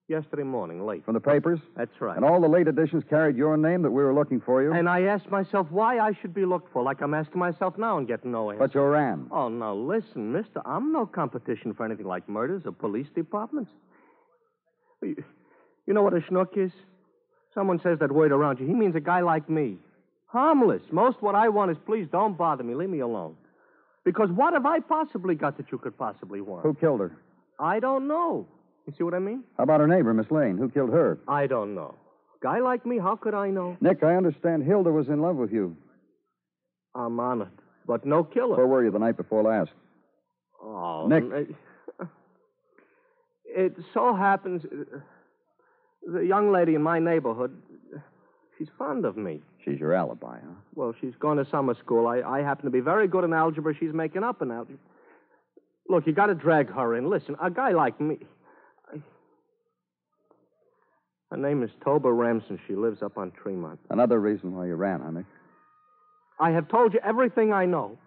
Yesterday 0.08 0.42
morning, 0.42 0.84
late. 0.84 1.06
From 1.06 1.14
the 1.14 1.20
papers? 1.20 1.60
That's 1.78 2.02
right. 2.02 2.16
And 2.16 2.26
all 2.26 2.42
the 2.42 2.48
late 2.48 2.68
editions 2.68 3.04
carried 3.08 3.38
your 3.38 3.56
name 3.56 3.84
that 3.84 3.92
we 3.92 4.04
were 4.04 4.16
looking 4.16 4.42
for 4.42 4.64
you? 4.64 4.74
And 4.74 4.90
I 4.90 5.04
asked 5.04 5.30
myself 5.30 5.68
why 5.70 6.00
I 6.00 6.14
should 6.14 6.34
be 6.34 6.46
looked 6.46 6.74
for, 6.74 6.82
like 6.82 7.04
I'm 7.04 7.14
asking 7.14 7.38
myself 7.38 7.78
now 7.78 8.00
and 8.00 8.08
getting 8.08 8.32
no 8.32 8.50
answer. 8.50 8.66
But 8.66 8.74
you're 8.74 8.90
ran. 8.90 9.28
Oh, 9.30 9.48
now 9.48 9.76
listen, 9.76 10.32
mister. 10.32 10.64
I'm 10.66 10.92
no 10.92 11.06
competition 11.06 11.76
for 11.76 11.86
anything 11.86 12.08
like 12.08 12.28
murders 12.28 12.64
or 12.66 12.72
police 12.72 13.10
departments. 13.14 13.70
You, 15.02 15.24
you 15.86 15.94
know 15.94 16.04
what 16.04 16.14
a 16.14 16.20
schnook 16.20 16.58
is? 16.58 16.72
Someone 17.54 17.80
says 17.82 18.00
that 18.00 18.12
word 18.12 18.32
around 18.32 18.60
you. 18.60 18.68
He 18.68 18.74
means 18.74 18.96
a 18.96 19.00
guy 19.00 19.22
like 19.22 19.50
me. 19.50 19.78
Harmless. 20.28 20.84
Most 20.92 21.22
what 21.22 21.36
I 21.36 21.50
want 21.50 21.72
is 21.72 21.78
please 21.86 22.08
don't 22.12 22.38
bother 22.38 22.64
me. 22.64 22.76
Leave 22.76 22.90
me 22.90 23.00
alone. 23.00 23.36
Because 24.06 24.30
what 24.30 24.54
have 24.54 24.66
I 24.66 24.80
possibly 24.80 25.36
got 25.36 25.58
that 25.58 25.72
you 25.72 25.78
could 25.78 25.98
possibly 25.98 26.42
want? 26.42 26.64
Who 26.64 26.74
killed 26.74 27.00
her? 27.00 27.18
I 27.60 27.80
don't 27.80 28.08
know. 28.08 28.48
You 28.88 28.94
see 28.98 29.04
what 29.04 29.14
I 29.14 29.20
mean? 29.20 29.44
How 29.58 29.64
about 29.64 29.82
her 29.82 29.88
neighbor, 29.88 30.14
Miss 30.14 30.32
Lane? 30.32 30.58
Who 30.58 30.70
killed 30.70 30.92
her? 30.92 31.20
I 31.28 31.48
don't 31.48 31.76
know. 31.76 31.96
Guy 32.42 32.60
like 32.60 32.86
me, 32.86 32.98
how 32.98 33.16
could 33.16 33.34
I 33.34 33.50
know? 33.50 33.76
Nick, 33.82 34.04
I 34.04 34.16
understand 34.16 34.64
Hilda 34.64 34.92
was 34.92 35.10
in 35.10 35.22
love 35.22 35.36
with 35.36 35.52
you. 35.52 35.76
I'm 36.96 37.20
honored. 37.20 37.52
But 37.86 38.06
no 38.06 38.24
killer. 38.24 38.56
Where 38.56 38.68
were 38.68 38.84
you 38.84 38.92
the 38.92 39.00
night 39.00 39.18
before 39.18 39.44
last? 39.44 39.72
Oh, 40.64 41.08
Nick. 41.08 41.50
It 43.52 43.76
so 43.94 44.16
happens 44.16 44.64
uh, 44.66 45.00
the 46.06 46.26
young 46.26 46.52
lady 46.52 46.76
in 46.76 46.82
my 46.82 47.00
neighborhood, 47.00 47.56
she's 48.58 48.68
fond 48.78 49.06
of 49.06 49.18
me. 49.18 49.42
She's 49.64 49.80
your 49.80 49.94
alibi, 49.94 50.40
huh? 50.40 50.54
Well, 50.76 50.94
she's 51.00 51.14
going 51.20 51.38
to 51.38 51.50
summer 51.50 51.76
school. 51.76 52.08
I, 52.08 52.22
I 52.22 52.42
happen 52.42 52.66
to 52.66 52.72
be 52.72 52.80
very 52.80 53.08
good 53.08 53.24
in 53.24 53.34
algebra. 53.34 53.74
She's 53.78 53.94
making 53.94 54.24
up 54.24 54.42
in 54.42 54.52
algebra. 54.52 54.78
Look, 55.88 56.08
you 56.08 56.14
got 56.14 56.28
to 56.28 56.36
drag 56.36 56.72
her 56.72 56.96
in. 56.96 57.10
Listen, 57.10 57.36
a 57.42 57.50
guy 57.50 57.72
like 57.72 58.00
me. 58.00 58.18
I... 58.94 59.02
Her 61.32 61.38
name 61.38 61.64
is 61.64 61.72
Toba 61.84 62.12
Ramson. 62.12 62.60
She 62.68 62.76
lives 62.76 63.02
up 63.02 63.18
on 63.18 63.32
Tremont. 63.32 63.80
Another 63.90 64.20
reason 64.20 64.56
why 64.56 64.68
you 64.68 64.76
ran, 64.76 65.02
honey. 65.02 65.26
I 66.40 66.52
have 66.52 66.70
told 66.70 66.94
you 66.94 67.00
everything 67.04 67.52
I 67.52 67.66
know. 67.66 67.98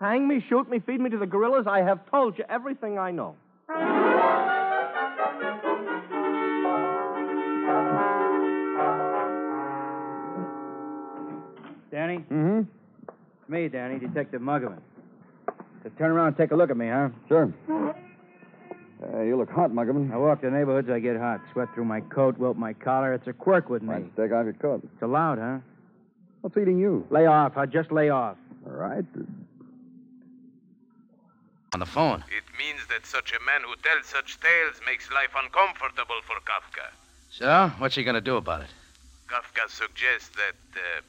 Hang 0.00 0.26
me, 0.26 0.44
shoot 0.48 0.68
me, 0.68 0.80
feed 0.80 1.00
me 1.00 1.10
to 1.10 1.18
the 1.18 1.26
gorillas. 1.26 1.66
I 1.68 1.82
have 1.82 2.10
told 2.10 2.36
you 2.36 2.44
everything 2.48 2.98
I 2.98 3.12
know. 3.12 3.36
Danny? 12.12 12.24
Mm-hmm. 12.30 12.60
It's 13.08 13.48
me, 13.48 13.68
Danny, 13.68 13.98
Detective 13.98 14.40
Muggavan. 14.40 14.80
So 15.82 15.90
turn 15.98 16.10
around 16.10 16.28
and 16.28 16.36
take 16.36 16.50
a 16.52 16.56
look 16.56 16.70
at 16.70 16.76
me, 16.76 16.88
huh? 16.88 17.08
Sure. 17.28 17.52
Uh, 19.02 19.20
you 19.22 19.36
look 19.36 19.50
hot, 19.50 19.70
Muggavan. 19.70 20.12
I 20.12 20.16
walk 20.16 20.42
the 20.42 20.50
neighborhoods, 20.50 20.88
I 20.88 21.00
get 21.00 21.16
hot. 21.16 21.40
Sweat 21.52 21.68
through 21.74 21.86
my 21.86 22.00
coat, 22.00 22.38
wilt 22.38 22.56
my 22.56 22.72
collar. 22.72 23.14
It's 23.14 23.26
a 23.26 23.32
quirk 23.32 23.68
with 23.68 23.82
me. 23.82 23.88
Might 23.88 24.16
take 24.16 24.32
off 24.32 24.44
your 24.44 24.52
coat. 24.54 24.82
It's 24.84 25.02
allowed, 25.02 25.38
huh? 25.38 25.58
What's 26.40 26.56
eating 26.56 26.78
you? 26.78 27.06
Lay 27.10 27.26
off. 27.26 27.56
I'll 27.56 27.66
just 27.66 27.90
lay 27.90 28.10
off. 28.10 28.36
All 28.66 28.72
right. 28.72 29.04
On 31.74 31.80
the 31.80 31.86
phone. 31.86 32.22
It 32.28 32.44
means 32.58 32.86
that 32.90 33.06
such 33.06 33.32
a 33.32 33.40
man 33.44 33.62
who 33.62 33.74
tells 33.82 34.06
such 34.06 34.38
tales 34.40 34.80
makes 34.86 35.10
life 35.10 35.30
uncomfortable 35.42 36.20
for 36.26 36.36
Kafka. 36.44 36.90
So, 37.30 37.72
what's 37.78 37.94
he 37.94 38.04
going 38.04 38.14
to 38.14 38.20
do 38.20 38.36
about 38.36 38.60
it? 38.60 38.68
Kafka 39.28 39.70
suggests 39.70 40.28
that 40.36 40.54
uh, 40.76 41.00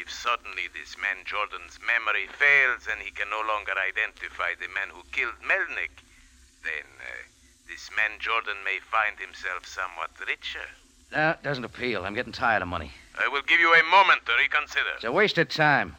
if 0.00 0.10
suddenly 0.10 0.64
this 0.72 0.96
man 0.96 1.20
Jordan's 1.24 1.78
memory 1.84 2.26
fails 2.32 2.88
and 2.90 3.00
he 3.00 3.10
can 3.10 3.28
no 3.28 3.42
longer 3.46 3.72
identify 3.76 4.56
the 4.56 4.68
man 4.72 4.88
who 4.88 5.02
killed 5.12 5.36
Melnick, 5.44 5.92
then 6.64 6.88
uh, 6.98 7.28
this 7.68 7.90
man 7.94 8.18
Jordan 8.18 8.56
may 8.64 8.78
find 8.80 9.18
himself 9.20 9.66
somewhat 9.66 10.10
richer. 10.26 10.64
That 11.10 11.42
doesn't 11.42 11.64
appeal. 11.64 12.04
I'm 12.04 12.14
getting 12.14 12.32
tired 12.32 12.62
of 12.62 12.68
money. 12.68 12.92
I 13.18 13.28
will 13.28 13.42
give 13.42 13.60
you 13.60 13.74
a 13.74 13.82
moment 13.90 14.24
to 14.26 14.32
reconsider. 14.38 14.96
It's 14.96 15.04
a 15.04 15.12
waste 15.12 15.36
of 15.38 15.48
time. 15.48 15.96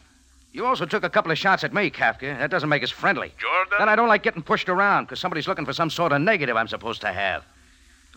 You 0.54 0.66
also 0.66 0.86
took 0.86 1.04
a 1.04 1.10
couple 1.10 1.32
of 1.32 1.38
shots 1.38 1.64
at 1.64 1.74
me, 1.74 1.92
Kafka. 1.92 2.38
That 2.38 2.50
doesn't 2.50 2.70
make 2.70 2.84
us 2.84 2.90
friendly. 2.90 3.32
Jordan? 3.38 3.76
Then 3.78 3.88
I 3.88 3.96
don't 3.96 4.10
like 4.10 4.24
getting 4.24 4.42
pushed 4.42 4.68
around 4.68 5.06
because 5.06 5.20
somebody's 5.20 5.48
looking 5.48 5.66
for 5.66 5.74
some 5.74 5.90
sort 5.90 6.12
of 6.12 6.22
negative 6.22 6.58
I'm 6.58 6.68
supposed 6.68 7.02
to 7.02 7.14
have. 7.14 7.46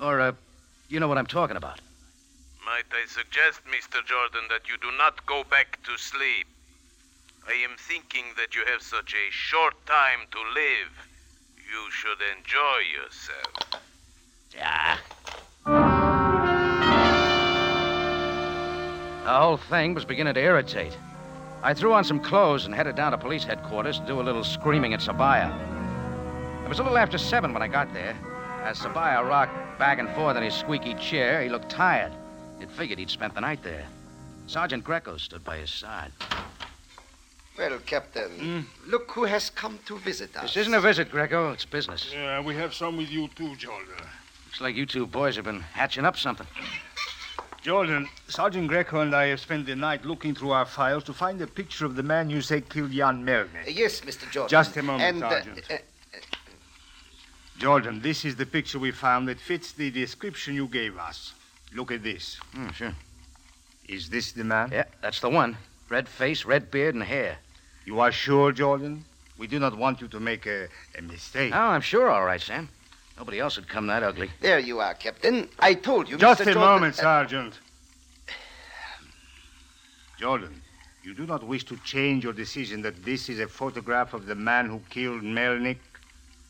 Or, 0.00 0.21
uh, 0.21 0.33
you 0.88 0.99
know 0.99 1.09
what 1.09 1.19
I'm 1.19 1.26
talking 1.26 1.57
about. 1.57 1.81
Might 2.64 2.87
I 2.92 3.04
suggest, 3.06 3.61
Mr. 3.66 4.02
Jordan, 4.06 4.49
that 4.49 4.68
you 4.68 4.78
do 4.78 4.90
not 4.97 5.26
go 5.26 5.44
back 5.44 5.78
to 5.85 5.99
sleep? 5.99 6.47
I 7.47 7.52
am 7.62 7.76
thinking 7.76 8.25
that 8.38 8.54
you 8.54 8.64
have 8.64 8.80
such 8.80 9.12
a 9.12 9.30
short 9.30 9.75
time 9.85 10.21
to 10.30 10.38
live. 10.38 10.88
You 11.59 11.90
should 11.90 12.23
enjoy 12.38 12.80
yourself. 12.97 13.83
Yeah. 14.54 14.97
The 19.25 19.30
whole 19.30 19.59
thing 19.59 19.92
was 19.92 20.06
beginning 20.06 20.33
to 20.33 20.40
irritate. 20.40 20.97
I 21.62 21.75
threw 21.75 21.92
on 21.92 22.04
some 22.04 22.21
clothes 22.21 22.64
and 22.64 22.75
headed 22.75 22.97
down 22.97 23.12
to 23.12 23.18
police 23.18 23.44
headquarters 23.44 24.00
to 24.00 24.06
do 24.06 24.21
a 24.21 24.23
little 24.23 24.44
screaming 24.44 24.94
at 24.94 25.00
Sabaya. 25.00 25.52
It 26.64 26.68
was 26.71 26.78
a 26.78 26.83
little 26.83 26.97
after 26.97 27.18
seven 27.18 27.52
when 27.52 27.62
I 27.62 27.68
got 27.68 27.92
there. 27.92 28.16
As 28.62 28.78
Sabaya 28.78 29.26
rocked 29.28 29.78
back 29.78 29.99
and 29.99 30.09
forth 30.14 30.38
in 30.38 30.42
his 30.42 30.54
squeaky 30.54 30.94
chair, 30.94 31.42
he 31.42 31.50
looked 31.50 31.68
tired. 31.68 32.12
You'd 32.64 32.73
figured 32.73 32.99
he'd 32.99 33.11
spent 33.11 33.35
the 33.35 33.42
night 33.42 33.62
there. 33.62 33.85
Sergeant 34.47 34.85
Greco 34.85 35.18
stood 35.18 35.44
by 35.44 35.59
his 35.59 35.68
side. 35.68 36.11
Well, 37.59 37.78
Captain, 37.85 38.66
look 38.87 39.11
who 39.11 39.25
has 39.25 39.50
come 39.50 39.78
to 39.85 39.99
visit 39.99 40.35
us. 40.35 40.44
This 40.44 40.56
isn't 40.62 40.73
a 40.73 40.80
visit, 40.80 41.11
Greco. 41.11 41.52
It's 41.52 41.66
business. 41.66 42.11
Yeah, 42.11 42.40
we 42.40 42.54
have 42.54 42.73
some 42.73 42.97
with 42.97 43.11
you 43.11 43.28
too, 43.28 43.54
Jordan. 43.56 43.92
Looks 44.47 44.62
like 44.62 44.76
you 44.76 44.87
two 44.87 45.06
boys 45.06 45.37
have 45.37 45.44
been 45.44 45.61
hatching 45.61 46.06
up 46.06 46.16
something. 46.16 46.47
Jordan, 47.61 48.09
Sergeant 48.28 48.68
Greco 48.68 49.00
and 49.00 49.14
I 49.14 49.26
have 49.26 49.40
spent 49.40 49.66
the 49.66 49.76
night 49.76 50.06
looking 50.06 50.35
through 50.35 50.52
our 50.52 50.64
files 50.64 51.04
to 51.04 51.12
find 51.12 51.42
a 51.42 51.47
picture 51.47 51.85
of 51.85 51.97
the 51.97 52.02
man 52.02 52.30
you 52.30 52.40
say 52.40 52.62
killed 52.62 52.92
Jan 52.92 53.26
Melnick. 53.26 53.66
Uh, 53.66 53.73
yes, 53.73 54.00
Mr. 54.00 54.30
Jordan. 54.30 54.49
Just 54.49 54.75
a 54.78 54.83
moment, 54.83 55.16
and, 55.16 55.23
uh, 55.23 55.28
Sergeant. 55.28 55.71
uh, 55.71 55.76
Jordan, 57.59 58.00
this 58.00 58.25
is 58.25 58.37
the 58.37 58.47
picture 58.47 58.78
we 58.78 58.90
found 58.90 59.28
that 59.28 59.38
fits 59.38 59.73
the 59.73 59.90
description 59.90 60.54
you 60.54 60.66
gave 60.66 60.97
us. 60.97 61.35
Look 61.75 61.90
at 61.90 62.02
this. 62.02 62.37
Hmm, 62.54 62.69
sure. 62.71 62.95
Is 63.88 64.09
this 64.09 64.33
the 64.33 64.45
man? 64.45 64.71
Yeah, 64.73 64.85
that's 65.02 65.21
the 65.21 65.28
one. 65.28 65.57
Red 65.88 66.09
face, 66.09 66.45
red 66.45 66.71
beard, 66.71 66.95
and 66.95 67.02
hair. 67.04 67.37
You 67.85 68.00
are 68.00 68.12
sure, 68.12 68.52
Jordan? 68.52 69.04
We 69.37 69.47
do 69.47 69.59
not 69.59 69.76
want 69.76 70.00
you 70.00 70.09
to 70.09 70.21
make 70.21 70.47
a, 70.47 70.69
a 70.97 71.02
mistake. 71.02 71.52
Oh, 71.54 71.59
I'm 71.59 71.81
sure, 71.81 72.09
all 72.09 72.25
right, 72.25 72.40
Sam. 72.40 72.69
Nobody 73.19 73.40
else 73.40 73.57
would 73.57 73.69
come 73.69 73.87
that 73.88 74.02
ugly. 74.02 74.31
there 74.40 74.59
you 74.59 74.81
are, 74.81 74.95
Captain. 74.95 75.49
I 75.59 75.75
told 75.75 76.09
you, 76.09 76.16
Just 76.16 76.40
Mr. 76.40 76.43
a 76.43 76.52
Jordan. 76.54 76.62
moment, 76.62 76.95
Sergeant. 76.95 77.59
Jordan, 80.19 80.62
you 81.02 81.12
do 81.14 81.26
not 81.26 81.43
wish 81.45 81.64
to 81.64 81.76
change 81.78 82.25
your 82.25 82.33
decision 82.33 82.83
that 82.83 83.04
this 83.04 83.28
is 83.28 83.40
a 83.40 83.49
photograph 83.49 84.14
of 84.14 84.26
the 84.26 84.35
man 84.35 84.66
who 84.69 84.81
killed 84.90 85.23
Melnick? 85.23 85.78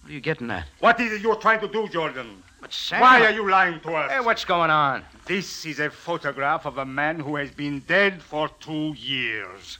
What 0.02 0.10
are 0.10 0.12
you 0.12 0.20
getting 0.20 0.50
at? 0.50 0.66
What 0.80 1.00
is 1.00 1.12
it 1.12 1.22
you're 1.22 1.36
trying 1.36 1.60
to 1.60 1.68
do, 1.68 1.88
Jordan? 1.88 2.42
But 2.60 2.72
Sam. 2.72 3.00
Why 3.00 3.24
are 3.24 3.30
you 3.30 3.48
lying 3.50 3.80
to 3.80 3.94
us? 3.94 4.10
Hey, 4.12 4.20
what's 4.20 4.44
going 4.44 4.70
on? 4.70 5.02
This 5.26 5.64
is 5.64 5.80
a 5.80 5.88
photograph 5.88 6.66
of 6.66 6.76
a 6.76 6.84
man 6.84 7.18
who 7.18 7.36
has 7.36 7.50
been 7.50 7.80
dead 7.80 8.20
for 8.22 8.50
two 8.60 8.92
years. 8.92 9.78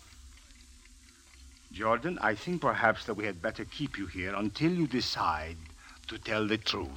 Jordan, 1.71 2.19
I 2.23 2.35
think 2.35 2.63
perhaps 2.63 3.05
that 3.05 3.13
we 3.13 3.27
had 3.27 3.43
better 3.43 3.67
keep 3.67 3.99
you 3.99 4.07
here 4.07 4.35
until 4.35 4.73
you 4.73 4.87
decide 4.87 5.59
to 6.07 6.17
tell 6.17 6.47
the 6.47 6.57
truth. 6.57 6.89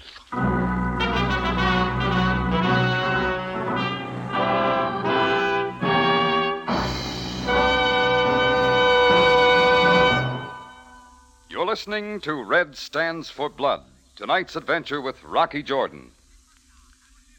You're 11.49 11.65
listening 11.65 12.21
to 12.21 12.33
Red 12.33 12.77
Stands 12.77 13.29
for 13.29 13.49
Blood, 13.49 13.83
tonight's 14.15 14.55
adventure 14.55 15.01
with 15.01 15.21
Rocky 15.25 15.63
Jordan. 15.63 16.11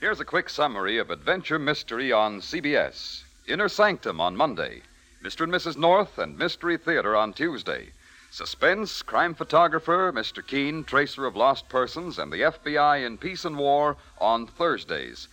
Here's 0.01 0.21
a 0.21 0.25
quick 0.25 0.49
summary 0.49 0.99
of 0.99 1.11
Adventure 1.11 1.59
Mystery 1.59 2.13
on 2.13 2.41
CBS 2.41 3.25
Inner 3.49 3.69
Sanctum 3.69 4.21
on 4.21 4.37
Monday, 4.37 4.83
Mr. 5.25 5.41
and 5.41 5.53
Mrs. 5.53 5.77
North 5.77 6.19
and 6.19 6.39
Mystery 6.39 6.77
Theater 6.77 7.17
on 7.17 7.33
Tuesday, 7.33 7.89
Suspense, 8.31 9.03
Crime 9.03 9.35
Photographer, 9.35 10.13
Mr. 10.13 10.47
Keene, 10.47 10.85
Tracer 10.85 11.27
of 11.27 11.35
Lost 11.35 11.69
Persons, 11.69 12.17
and 12.17 12.33
the 12.33 12.43
FBI 12.43 13.05
in 13.05 13.19
Peace 13.19 13.45
and 13.45 13.59
War 13.59 13.97
on 14.21 14.47
Thursdays, 14.47 15.27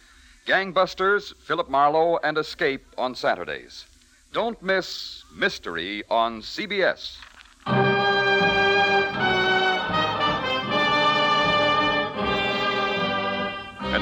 Gangbusters, 0.47 1.35
Philip 1.43 1.69
Marlowe, 1.69 2.17
and 2.23 2.35
Escape 2.35 2.87
on 2.97 3.13
Saturdays. 3.13 3.85
Don't 4.33 4.63
miss 4.63 5.23
Mystery 5.31 6.03
on 6.09 6.41
CBS. 6.41 7.17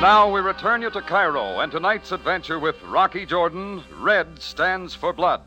Now 0.03 0.29
we 0.29 0.41
return 0.41 0.81
you 0.81 0.89
to 0.89 1.01
Cairo 1.01 1.61
and 1.61 1.71
tonight's 1.71 2.11
adventure 2.11 2.59
with 2.59 2.75
Rocky 2.83 3.25
Jordan. 3.25 3.81
Red 4.01 4.41
stands 4.41 4.93
for 4.93 5.13
blood. 5.13 5.39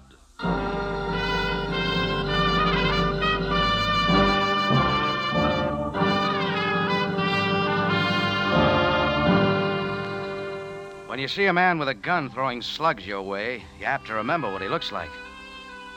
When 11.07 11.19
you 11.19 11.29
see 11.29 11.45
a 11.45 11.53
man 11.53 11.79
with 11.79 11.91
a 11.91 11.95
gun 11.95 12.31
throwing 12.31 12.63
slugs 12.63 13.07
your 13.07 13.21
way, 13.21 13.63
you 13.79 13.85
have 13.85 14.07
to 14.07 14.15
remember 14.15 14.51
what 14.51 14.63
he 14.63 14.69
looks 14.69 14.91
like. 14.91 15.11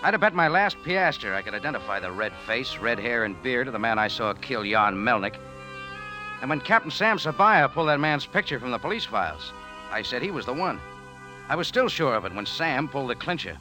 I'd 0.03 0.13
have 0.13 0.19
bet 0.19 0.35
my 0.35 0.49
last 0.49 0.75
piaster 0.83 1.33
I 1.33 1.43
could 1.43 1.53
identify 1.53 2.01
the 2.01 2.11
red 2.11 2.33
face, 2.45 2.77
red 2.77 2.99
hair, 2.99 3.23
and 3.23 3.41
beard 3.41 3.67
of 3.67 3.73
the 3.73 3.79
man 3.79 3.97
I 3.97 4.09
saw 4.09 4.33
kill 4.33 4.63
Jan 4.65 4.95
Melnick. 4.95 5.39
And 6.41 6.49
when 6.49 6.61
Captain 6.61 6.91
Sam 6.91 7.17
Sabaya 7.17 7.71
pulled 7.71 7.89
that 7.89 7.99
man's 7.99 8.25
picture 8.25 8.59
from 8.59 8.71
the 8.71 8.77
police 8.77 9.05
files, 9.05 9.51
I 9.91 10.01
said 10.01 10.21
he 10.21 10.31
was 10.31 10.45
the 10.45 10.53
one. 10.53 10.79
I 11.49 11.55
was 11.55 11.67
still 11.67 11.89
sure 11.89 12.15
of 12.15 12.25
it 12.25 12.33
when 12.33 12.45
Sam 12.45 12.87
pulled 12.87 13.09
the 13.09 13.15
clincher. 13.15 13.57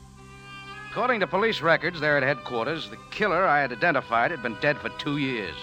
According 0.90 1.20
to 1.20 1.26
police 1.26 1.60
records 1.60 2.00
there 2.00 2.16
at 2.16 2.22
headquarters, 2.22 2.88
the 2.88 2.98
killer 3.10 3.46
I 3.46 3.60
had 3.60 3.72
identified 3.72 4.30
had 4.30 4.42
been 4.42 4.56
dead 4.60 4.78
for 4.78 4.90
two 4.90 5.18
years. 5.18 5.54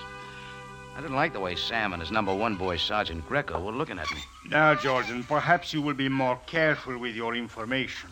I 0.98 1.02
didn't 1.02 1.16
like 1.16 1.34
the 1.34 1.40
way 1.40 1.56
Sam 1.56 1.94
and 1.94 2.02
his 2.02 2.12
number 2.12 2.34
one 2.34 2.56
boy, 2.56 2.78
Sergeant 2.78 3.28
Greco, 3.28 3.60
were 3.60 3.72
looking 3.72 4.00
at 4.00 4.10
me. 4.12 4.22
Now, 4.50 4.76
Jordan, 4.76 5.24
perhaps 5.24 5.74
you 5.74 5.82
will 5.82 5.94
be 5.94 6.08
more 6.08 6.40
careful 6.46 6.98
with 6.98 7.16
your 7.16 7.36
information. 7.36 8.10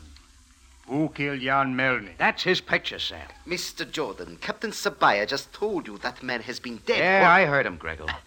Who 0.87 1.09
killed 1.09 1.39
Jan 1.39 1.75
Melnick? 1.75 2.17
That's 2.17 2.43
his 2.43 2.59
picture, 2.59 2.99
Sam. 2.99 3.25
Mr. 3.47 3.89
Jordan, 3.89 4.37
Captain 4.41 4.71
Sabaya 4.71 5.25
just 5.25 5.53
told 5.53 5.87
you 5.87 5.97
that 5.99 6.21
man 6.21 6.41
has 6.41 6.59
been 6.59 6.81
dead 6.85 6.97
Yeah, 6.99 7.21
for... 7.21 7.27
I 7.27 7.45
heard 7.45 7.65
him, 7.65 7.77
Greco. 7.77 8.05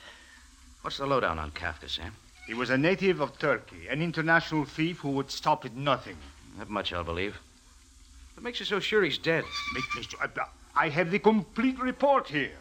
What's 0.86 0.98
the 0.98 1.06
lowdown 1.06 1.40
on 1.40 1.50
Kafka, 1.50 1.90
Sam? 1.90 2.12
He 2.46 2.54
was 2.54 2.70
a 2.70 2.78
native 2.78 3.20
of 3.20 3.36
Turkey, 3.40 3.88
an 3.88 4.00
international 4.00 4.64
thief 4.64 5.00
who 5.00 5.10
would 5.10 5.32
stop 5.32 5.64
at 5.64 5.74
nothing. 5.74 6.16
That 6.60 6.70
much 6.70 6.92
I'll 6.92 7.02
believe. 7.02 7.36
What 8.34 8.44
makes 8.44 8.60
you 8.60 8.66
so 8.66 8.78
sure 8.78 9.02
he's 9.02 9.18
dead? 9.18 9.46
Make 9.72 9.92
Mr. 9.94 10.14
I 10.76 10.88
have 10.88 11.10
the 11.10 11.18
complete 11.18 11.80
report 11.80 12.28
here. 12.28 12.56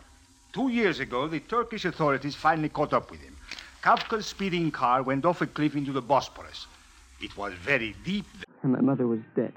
Two 0.54 0.70
years 0.70 1.00
ago, 1.00 1.28
the 1.28 1.40
Turkish 1.40 1.86
authorities 1.86 2.34
finally 2.34 2.70
caught 2.70 2.94
up 2.94 3.12
with 3.12 3.22
him. 3.22 3.38
Kafka's 3.84 4.26
speeding 4.26 4.72
car 4.72 5.04
went 5.04 5.24
off 5.24 5.42
a 5.42 5.46
cliff 5.46 5.76
into 5.76 5.92
the 5.92 6.02
Bosporus. 6.02 6.66
It 7.22 7.38
was 7.38 7.54
very 7.54 7.96
deep. 8.04 8.26
And 8.64 8.72
my 8.72 8.82
mother 8.82 9.06
was 9.06 9.20
dead. 9.36 9.54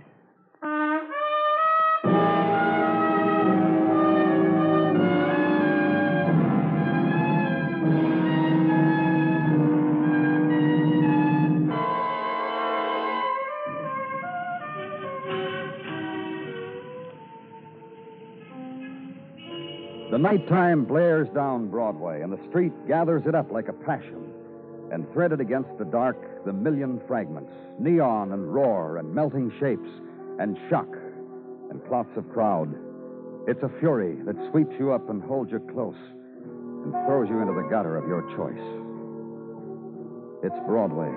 The 20.18 20.24
nighttime 20.24 20.84
blares 20.84 21.28
down 21.28 21.68
Broadway, 21.68 22.22
and 22.22 22.32
the 22.32 22.44
street 22.48 22.72
gathers 22.88 23.22
it 23.26 23.36
up 23.36 23.52
like 23.52 23.68
a 23.68 23.72
passion. 23.72 24.32
And 24.90 25.06
threaded 25.12 25.40
against 25.40 25.78
the 25.78 25.84
dark, 25.84 26.44
the 26.44 26.52
million 26.52 27.00
fragments 27.06 27.52
neon 27.78 28.32
and 28.32 28.52
roar 28.52 28.96
and 28.96 29.14
melting 29.14 29.52
shapes 29.60 29.88
and 30.40 30.58
shock 30.68 30.88
and 31.70 31.86
clots 31.86 32.10
of 32.16 32.28
crowd. 32.32 32.74
It's 33.46 33.62
a 33.62 33.70
fury 33.78 34.16
that 34.26 34.34
sweeps 34.50 34.74
you 34.76 34.90
up 34.90 35.08
and 35.08 35.22
holds 35.22 35.52
you 35.52 35.60
close 35.72 35.94
and 35.94 36.90
throws 37.06 37.28
you 37.28 37.38
into 37.38 37.54
the 37.54 37.68
gutter 37.70 37.96
of 37.96 38.08
your 38.08 38.22
choice. 38.34 38.58
It's 40.42 40.66
Broadway, 40.66 41.14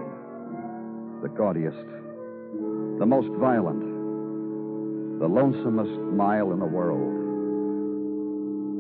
the 1.24 1.30
gaudiest, 1.30 1.88
the 3.00 3.08
most 3.08 3.30
violent, 3.40 3.82
the 5.20 5.28
lonesomest 5.28 6.14
mile 6.14 6.52
in 6.52 6.60
the 6.60 6.66
world. 6.68 7.21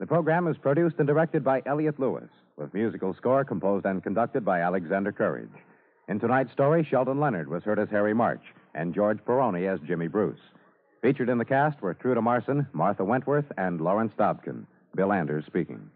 The 0.00 0.06
program 0.06 0.48
is 0.48 0.56
produced 0.56 0.96
and 0.98 1.06
directed 1.06 1.44
by 1.44 1.62
Elliot 1.66 2.00
Lewis, 2.00 2.30
with 2.56 2.72
musical 2.72 3.12
score 3.12 3.44
composed 3.44 3.84
and 3.84 4.02
conducted 4.02 4.46
by 4.46 4.62
Alexander 4.62 5.12
Courage. 5.12 5.52
In 6.08 6.18
tonight's 6.18 6.52
story, 6.52 6.82
Sheldon 6.82 7.20
Leonard 7.20 7.48
was 7.48 7.64
heard 7.64 7.78
as 7.78 7.90
Harry 7.90 8.14
March 8.14 8.40
and 8.74 8.94
George 8.94 9.18
Peroni 9.18 9.70
as 9.70 9.78
Jimmy 9.86 10.08
Bruce. 10.08 10.40
Featured 11.02 11.28
in 11.28 11.36
the 11.36 11.44
cast 11.44 11.82
were 11.82 11.92
Truda 11.92 12.22
Marson, 12.22 12.66
Martha 12.72 13.04
Wentworth, 13.04 13.44
and 13.58 13.78
Lawrence 13.78 14.12
Dobkin. 14.18 14.64
Bill 14.96 15.12
Anders 15.12 15.44
speaking. 15.46 15.90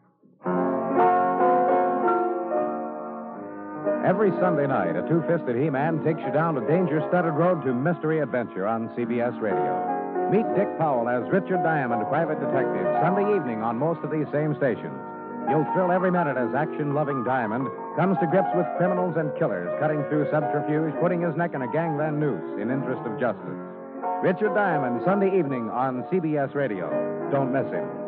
Every 4.05 4.31
Sunday 4.39 4.67
night, 4.67 4.97
a 4.97 5.09
two 5.09 5.25
fisted 5.27 5.57
He 5.57 5.71
Man 5.71 6.05
takes 6.05 6.21
you 6.21 6.31
down 6.31 6.59
a 6.59 6.69
danger 6.69 7.03
studded 7.09 7.33
road 7.33 7.65
to 7.65 7.73
mystery 7.73 8.21
adventure 8.21 8.67
on 8.67 8.91
CBS 8.91 9.41
Radio. 9.41 9.94
Meet 10.35 10.51
Dick 10.59 10.67
Powell 10.83 11.09
as 11.09 11.23
Richard 11.31 11.63
Diamond, 11.63 12.03
private 12.11 12.43
detective, 12.43 12.83
Sunday 12.99 13.23
evening 13.39 13.63
on 13.63 13.79
most 13.79 14.03
of 14.03 14.11
these 14.11 14.27
same 14.35 14.51
stations. 14.59 14.99
You'll 15.47 15.63
thrill 15.71 15.95
every 15.95 16.11
minute 16.11 16.35
as 16.37 16.51
action 16.59 16.93
loving 16.93 17.23
Diamond 17.23 17.71
comes 17.95 18.19
to 18.19 18.27
grips 18.27 18.51
with 18.57 18.67
criminals 18.77 19.15
and 19.17 19.31
killers, 19.39 19.71
cutting 19.79 20.03
through 20.11 20.27
subterfuge, 20.35 20.91
putting 20.99 21.23
his 21.23 21.37
neck 21.37 21.55
in 21.55 21.63
a 21.63 21.71
gangland 21.71 22.19
noose 22.19 22.59
in 22.59 22.75
interest 22.75 23.07
of 23.07 23.15
justice. 23.15 23.63
Richard 24.27 24.59
Diamond, 24.59 25.03
Sunday 25.07 25.31
evening 25.39 25.71
on 25.71 26.03
CBS 26.11 26.53
Radio. 26.53 26.91
Don't 27.31 27.53
miss 27.53 27.71
him. 27.71 28.04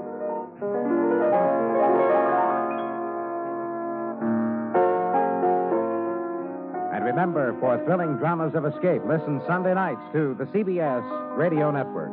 Remember, 7.16 7.56
for 7.60 7.82
thrilling 7.86 8.18
dramas 8.18 8.54
of 8.54 8.66
escape, 8.66 9.00
listen 9.06 9.40
Sunday 9.46 9.72
nights 9.72 10.02
to 10.12 10.36
the 10.36 10.44
CBS 10.52 11.02
Radio 11.38 11.70
Network. 11.70 12.12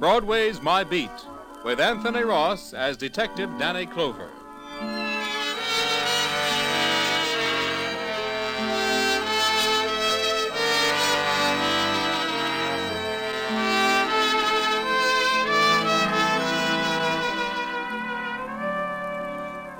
Broadway's 0.00 0.62
My 0.62 0.82
Beat, 0.82 1.10
with 1.62 1.78
Anthony 1.78 2.22
Ross 2.22 2.72
as 2.72 2.96
Detective 2.96 3.50
Danny 3.58 3.84
Clover. 3.84 4.30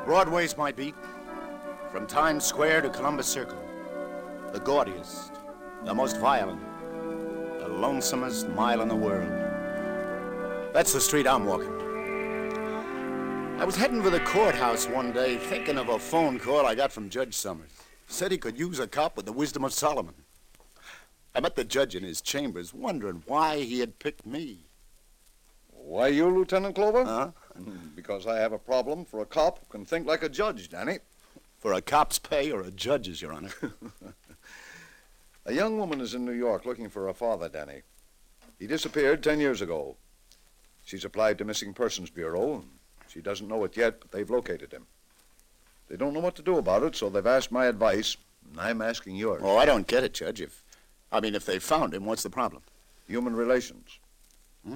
Broadway's 0.05 0.55
my 0.59 0.71
beat. 0.71 0.95
From 1.91 2.07
Times 2.07 2.45
Square 2.45 2.83
to 2.83 2.91
Columbus 2.91 3.27
Circle. 3.27 3.57
The 4.53 4.61
gaudiest, 4.61 5.33
the 5.87 5.95
most 5.95 6.19
violent, 6.19 6.61
the 7.59 7.71
lonesomest 7.71 8.55
mile 8.55 8.83
in 8.83 8.89
the 8.89 8.95
world. 8.95 9.40
That's 10.73 10.93
the 10.93 11.01
street 11.01 11.27
I'm 11.27 11.47
walking. 11.47 11.75
I 13.59 13.65
was 13.65 13.75
heading 13.75 14.03
for 14.03 14.11
the 14.11 14.21
courthouse 14.21 14.87
one 14.87 15.11
day 15.13 15.37
thinking 15.37 15.77
of 15.77 15.89
a 15.89 15.99
phone 15.99 16.39
call 16.39 16.65
I 16.65 16.77
got 16.77 16.93
from 16.93 17.11
Judge 17.11 17.35
Summers. 17.35 17.71
Said 18.07 18.31
he 18.31 18.39
could 18.39 18.57
use 18.57 18.79
a 18.79 18.87
cop 18.87 19.17
with 19.17 19.27
the 19.27 19.33
wisdom 19.33 19.65
of 19.65 19.73
Solomon. 19.73 20.15
I 21.35 21.41
met 21.41 21.57
the 21.57 21.65
judge 21.65 21.97
in 21.97 22.05
his 22.05 22.21
chambers 22.21 22.73
wondering 22.73 23.25
why 23.27 23.59
he 23.59 23.81
had 23.81 23.99
picked 23.99 24.25
me. 24.25 24.67
Why 25.71 26.09
you, 26.09 26.29
Lieutenant 26.29 26.77
Clover? 26.77 27.05
Huh? 27.05 27.31
Hmm, 27.57 27.89
because 27.97 28.29
I 28.29 28.39
have 28.39 28.53
a 28.53 28.59
problem 28.59 29.05
for 29.05 29.21
a 29.21 29.27
cop 29.27 29.59
who 29.59 29.67
can 29.79 29.85
think 29.85 30.07
like 30.07 30.23
a 30.23 30.29
judge, 30.29 30.69
Danny. 30.69 30.99
For 31.59 31.73
a 31.73 31.83
cop's 31.83 32.21
pay 32.21 32.53
or 32.53 32.61
a 32.61 32.71
judge's, 32.71 33.21
Your 33.21 33.33
Honor? 33.33 33.51
a 35.47 35.53
young 35.53 35.79
woman 35.79 36.01
is 36.01 36.15
in 36.15 36.25
New 36.25 36.33
York 36.33 36.65
looking 36.65 36.89
for 36.89 37.07
her 37.07 37.13
father, 37.13 37.49
Danny. 37.49 37.83
He 38.59 38.69
disappeared 38.69 39.23
ten 39.23 39.41
years 39.41 39.61
ago. 39.61 39.97
She's 40.91 41.05
applied 41.05 41.39
to 41.39 41.45
Missing 41.45 41.75
Persons 41.75 42.11
Bureau, 42.11 42.55
and 42.55 42.65
she 43.07 43.21
doesn't 43.21 43.47
know 43.47 43.63
it 43.63 43.77
yet, 43.77 44.01
but 44.01 44.11
they've 44.11 44.29
located 44.29 44.73
him. 44.73 44.87
They 45.89 45.95
don't 45.95 46.13
know 46.13 46.19
what 46.19 46.35
to 46.35 46.43
do 46.43 46.59
about 46.59 46.83
it, 46.83 46.97
so 46.97 47.09
they've 47.09 47.25
asked 47.25 47.53
my 47.53 47.67
advice, 47.67 48.17
and 48.51 48.61
I'm 48.61 48.83
asking 48.83 49.15
yours. 49.15 49.41
Oh, 49.45 49.57
I 49.57 49.67
don't 49.67 49.87
get 49.87 50.03
it, 50.03 50.15
Judge. 50.15 50.41
If, 50.41 50.65
I 51.13 51.21
mean, 51.21 51.37
if 51.37 51.47
they 51.47 51.61
found 51.61 51.95
him, 51.95 52.07
what's 52.07 52.25
the 52.25 52.29
problem? 52.29 52.65
Human 53.07 53.37
relations. 53.37 54.01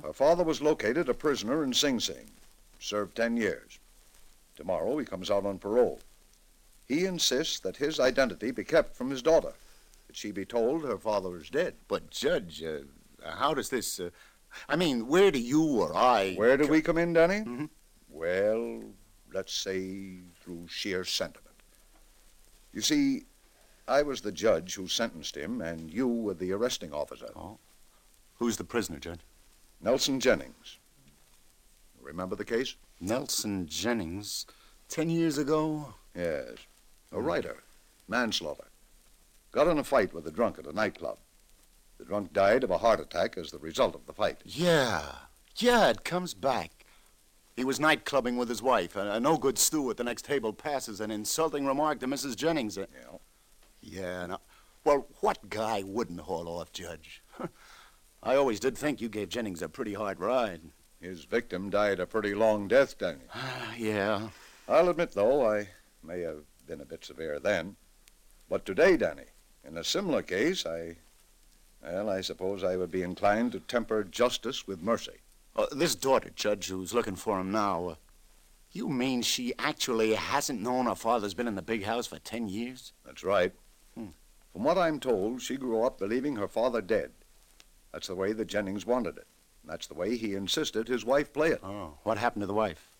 Her 0.05 0.13
father 0.13 0.45
was 0.45 0.63
located 0.63 1.09
a 1.09 1.15
prisoner 1.15 1.65
in 1.65 1.75
Sing 1.75 1.99
Sing, 1.99 2.31
served 2.79 3.17
ten 3.17 3.37
years. 3.37 3.81
Tomorrow 4.55 4.97
he 4.99 5.05
comes 5.05 5.33
out 5.33 5.45
on 5.45 5.59
parole. 5.59 5.99
He 6.87 7.07
insists 7.07 7.59
that 7.59 7.79
his 7.79 7.99
identity 7.99 8.53
be 8.53 8.63
kept 8.63 8.95
from 8.95 9.11
his 9.11 9.21
daughter, 9.21 9.55
that 10.07 10.15
she 10.15 10.31
be 10.31 10.45
told 10.45 10.85
her 10.85 10.97
father 10.97 11.37
is 11.37 11.51
dead. 11.51 11.75
But, 11.89 12.11
Judge, 12.11 12.63
uh, 12.63 12.83
how 13.33 13.53
does 13.53 13.69
this. 13.69 13.99
Uh, 13.99 14.11
I 14.69 14.77
mean, 14.77 15.07
where 15.07 15.31
do 15.31 15.39
you 15.39 15.63
or 15.65 15.97
I. 15.97 16.35
Where 16.35 16.57
do 16.57 16.67
we 16.67 16.83
come 16.83 16.99
in, 16.99 17.13
Danny? 17.13 17.41
Mm-hmm. 17.41 17.65
Well, 18.09 18.83
let's 19.33 19.55
say 19.55 20.21
through 20.41 20.69
sheer 20.69 21.05
sentiment. 21.05 21.57
You 22.73 22.81
see, 22.81 23.25
I 23.87 24.03
was 24.03 24.21
the 24.21 24.33
judge 24.33 24.75
who 24.75 24.89
sentenced 24.89 25.37
him, 25.37 25.61
and 25.61 25.93
you 25.93 26.09
were 26.09 26.35
the 26.35 26.53
arresting 26.53 26.93
officer. 26.93 27.31
Oh. 27.37 27.59
Who's 28.39 28.57
the 28.57 28.65
prisoner, 28.65 28.99
Judge? 28.99 29.21
Nelson 29.81 30.19
Jennings. 30.21 30.79
Remember 32.01 32.37
the 32.37 32.45
case? 32.45 32.77
Nelson 33.01 33.67
Jennings? 33.67 34.47
Ten 34.89 35.11
years 35.11 35.39
ago? 35.39 35.95
Yes. 36.15 36.57
A 37.13 37.21
writer. 37.21 37.63
Manslaughter. 38.09 38.69
Got 39.53 39.69
in 39.69 39.79
a 39.79 39.85
fight 39.85 40.13
with 40.13 40.27
a 40.27 40.31
drunk 40.31 40.59
at 40.59 40.67
a 40.67 40.73
nightclub. 40.73 41.19
The 41.99 42.05
drunk 42.05 42.33
died 42.33 42.65
of 42.65 42.71
a 42.71 42.79
heart 42.79 43.01
attack 43.01 43.37
as 43.37 43.51
the 43.51 43.59
result 43.59 43.95
of 43.95 44.07
the 44.07 44.13
fight. 44.13 44.39
Yeah. 44.45 45.03
Yeah, 45.57 45.89
it 45.91 46.05
comes 46.05 46.35
back. 46.35 46.85
He 47.57 47.65
was 47.65 47.79
night 47.79 48.05
clubbing 48.05 48.37
with 48.37 48.49
his 48.49 48.63
wife. 48.63 48.97
A, 48.97 49.01
a 49.01 49.13
uh, 49.15 49.19
no 49.21 49.37
good 49.37 49.59
stew 49.59 49.89
at 49.91 49.97
the 49.97 50.05
next 50.05 50.25
table 50.25 50.53
passes 50.53 51.01
an 51.01 51.11
insulting 51.11 51.67
remark 51.67 52.01
to 52.01 52.07
Mrs. 52.07 52.37
Jennings. 52.37 52.77
Uh. 52.77 52.87
Yeah. 52.93 53.19
Yeah. 53.81 54.27
Now, 54.27 54.41
well, 54.85 55.07
what 55.21 55.49
guy 55.49 55.83
wouldn't 55.85 56.21
haul 56.21 56.49
off, 56.49 56.73
Judge? 56.73 57.23
I 58.23 58.37
always 58.37 58.61
did 58.61 58.77
think 58.77 59.01
you 59.01 59.09
gave 59.09 59.29
Jennings 59.29 59.63
a 59.63 59.69
pretty 59.69 59.95
hard 59.95 60.19
ride. 60.19 60.63
His 61.01 61.25
victim 61.25 61.71
died 61.71 62.01
a 62.01 62.07
pretty 62.07 62.35
long 62.35 62.67
death, 62.67 62.99
Danny. 62.99 63.25
yeah. 63.79 64.29
I'll 64.69 64.89
admit, 64.89 65.13
though, 65.13 65.47
I 65.47 65.69
may 66.03 66.21
have 66.21 66.45
been 66.67 66.81
a 66.81 66.87
bit 66.87 67.05
severe 67.05 67.39
then. 67.39 67.77
But 68.49 68.65
today, 68.65 68.97
Danny, 68.97 69.27
in 69.67 69.77
a 69.77 69.85
similar 69.85 70.23
case, 70.23 70.67
I. 70.67 70.97
Well, 71.85 72.09
I 72.09 72.23
suppose 72.23 72.65
I 72.65 72.77
would 72.77 72.91
be 72.91 73.03
inclined 73.03 73.53
to 73.53 73.61
temper 73.61 74.05
justice 74.05 74.67
with 74.67 74.83
mercy. 74.83 75.19
Uh, 75.55 75.67
this 75.71 75.95
daughter, 75.95 76.31
Judge, 76.35 76.69
who's 76.69 76.95
looking 76.95 77.17
for 77.17 77.39
him 77.39 77.53
now, 77.53 77.89
uh, 77.89 77.95
you 78.73 78.89
mean 78.89 79.23
she 79.23 79.53
actually 79.59 80.15
hasn't 80.15 80.63
known 80.63 80.87
her 80.87 80.95
father's 80.95 81.35
been 81.35 81.47
in 81.47 81.55
the 81.55 81.63
big 81.63 81.85
house 81.85 82.07
for 82.07 82.19
ten 82.19 82.49
years? 82.49 82.93
That's 83.05 83.23
right. 83.23 83.53
Hmm. 83.95 84.09
From 84.53 84.65
what 84.65 84.79
I'm 84.79 84.99
told, 84.99 85.43
she 85.43 85.57
grew 85.57 85.83
up 85.83 85.99
believing 85.99 86.37
her 86.37 86.49
father 86.49 86.81
dead. 86.81 87.13
That's 87.93 88.09
the 88.09 88.17
way 88.17 88.33
that 88.33 88.47
Jennings 88.47 88.87
wanted 88.87 89.19
it. 89.19 89.27
That's 89.65 89.87
the 89.87 89.95
way 89.95 90.17
he 90.17 90.35
insisted 90.35 90.89
his 90.89 91.05
wife 91.05 91.33
play 91.33 91.51
it. 91.51 91.61
Oh, 91.63 91.99
what 92.03 92.19
happened 92.19 92.43
to 92.43 92.47
the 92.47 92.55
wife? 92.55 92.91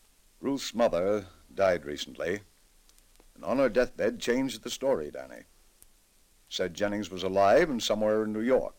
Ruth's 0.41 0.75
mother 0.75 1.27
died 1.53 1.85
recently, 1.85 2.41
and 3.35 3.45
on 3.45 3.59
her 3.59 3.69
deathbed 3.69 4.21
changed 4.21 4.63
the 4.63 4.71
story, 4.71 5.11
Danny. 5.11 5.43
Said 6.55 6.73
Jennings 6.73 7.11
was 7.11 7.25
alive 7.25 7.69
and 7.69 7.83
somewhere 7.83 8.23
in 8.23 8.33
New 8.33 8.41
York. 8.41 8.77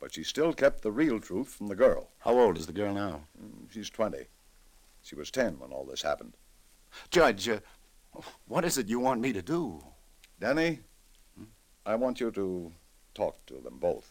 But 0.00 0.14
she 0.14 0.24
still 0.24 0.54
kept 0.54 0.80
the 0.80 0.90
real 0.90 1.20
truth 1.20 1.48
from 1.48 1.66
the 1.66 1.74
girl. 1.74 2.08
How 2.20 2.38
old 2.38 2.56
is 2.56 2.64
the 2.64 2.72
girl 2.72 2.94
now? 2.94 3.24
Mm, 3.38 3.70
she's 3.70 3.90
20. 3.90 4.24
She 5.02 5.14
was 5.14 5.30
10 5.30 5.58
when 5.58 5.70
all 5.70 5.84
this 5.84 6.00
happened. 6.00 6.32
Judge, 7.10 7.46
uh, 7.46 7.58
what 8.48 8.64
is 8.64 8.78
it 8.78 8.88
you 8.88 9.00
want 9.00 9.20
me 9.20 9.34
to 9.34 9.42
do? 9.42 9.84
Danny, 10.40 10.80
hmm? 11.36 11.44
I 11.84 11.94
want 11.96 12.20
you 12.20 12.30
to 12.30 12.72
talk 13.12 13.44
to 13.48 13.60
them 13.60 13.76
both. 13.78 14.10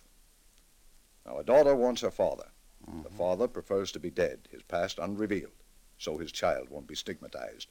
Now, 1.25 1.39
a 1.39 1.43
daughter 1.43 1.75
wants 1.75 2.01
her 2.01 2.11
father. 2.11 2.51
Mm-hmm. 2.87 3.01
The 3.01 3.09
father 3.09 3.47
prefers 3.47 3.91
to 3.93 3.99
be 3.99 4.11
dead, 4.11 4.47
his 4.51 4.61
past 4.61 4.99
unrevealed, 4.99 5.63
so 5.97 6.19
his 6.19 6.31
child 6.31 6.69
won't 6.69 6.85
be 6.85 6.93
stigmatized. 6.93 7.69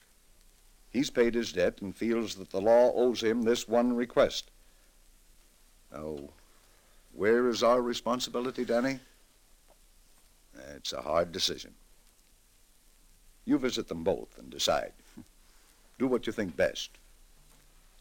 He's 0.90 1.10
paid 1.10 1.34
his 1.34 1.52
debt 1.52 1.80
and 1.80 1.96
feels 1.96 2.34
that 2.34 2.50
the 2.50 2.60
law 2.60 2.92
owes 2.92 3.22
him 3.22 3.42
this 3.42 3.68
one 3.68 3.92
request. 3.92 4.50
Now, 5.92 6.16
where 7.12 7.48
is 7.48 7.62
our 7.62 7.82
responsibility, 7.82 8.64
Danny? 8.64 8.98
It's 10.74 10.92
a 10.92 11.02
hard 11.02 11.32
decision. 11.32 11.74
You 13.44 13.58
visit 13.58 13.88
them 13.88 14.04
both 14.04 14.38
and 14.38 14.50
decide. 14.50 14.92
Do 15.98 16.06
what 16.06 16.26
you 16.26 16.32
think 16.32 16.56
best. 16.56 16.90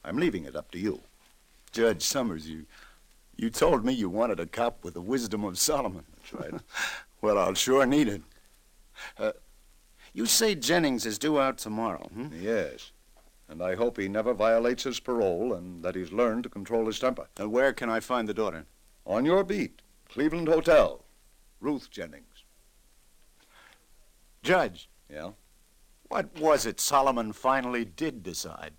I'm 0.04 0.18
leaving 0.18 0.46
it 0.46 0.56
up 0.56 0.72
to 0.72 0.80
you. 0.80 1.02
Judge 1.72 2.04
Summers, 2.04 2.50
you 2.50 2.66
you 3.38 3.50
told 3.50 3.84
me 3.86 3.94
you 3.94 4.10
wanted 4.10 4.40
a 4.40 4.46
cop 4.46 4.84
with 4.84 4.94
the 4.94 5.02
wisdom 5.02 5.44
of 5.44 5.58
Solomon. 5.58 6.04
That's 6.16 6.34
right. 6.34 6.62
well, 7.22 7.38
I'll 7.38 7.56
sure 7.56 7.86
need 7.86 8.08
it. 8.08 8.22
Uh, 9.18 9.32
you 10.14 10.26
say 10.26 10.54
Jennings 10.54 11.06
is 11.06 11.18
due 11.18 11.40
out 11.40 11.58
tomorrow, 11.58 12.08
hmm? 12.14 12.28
Yes. 12.40 12.92
And 13.52 13.62
I 13.62 13.76
hope 13.76 13.98
he 13.98 14.08
never 14.08 14.34
violates 14.34 14.84
his 14.84 15.02
parole 15.02 15.52
and 15.52 15.84
that 15.84 15.96
he's 15.96 16.14
learned 16.14 16.44
to 16.44 16.50
control 16.50 16.86
his 16.86 17.00
temper. 17.00 17.28
And 17.38 17.52
where 17.52 17.74
can 17.74 17.90
I 17.90 18.00
find 18.00 18.26
the 18.26 18.34
daughter? 18.34 18.66
On 19.06 19.26
your 19.26 19.44
beat, 19.44 19.82
Cleveland 20.08 20.48
Hotel. 20.48 21.04
Ruth 21.60 21.92
Jennings. 21.92 22.46
Judge. 24.42 24.90
Yeah? 25.10 25.32
What 26.08 26.40
was 26.40 26.66
it 26.66 26.80
Solomon 26.80 27.34
finally 27.34 27.84
did 27.84 28.24
decide? 28.24 28.72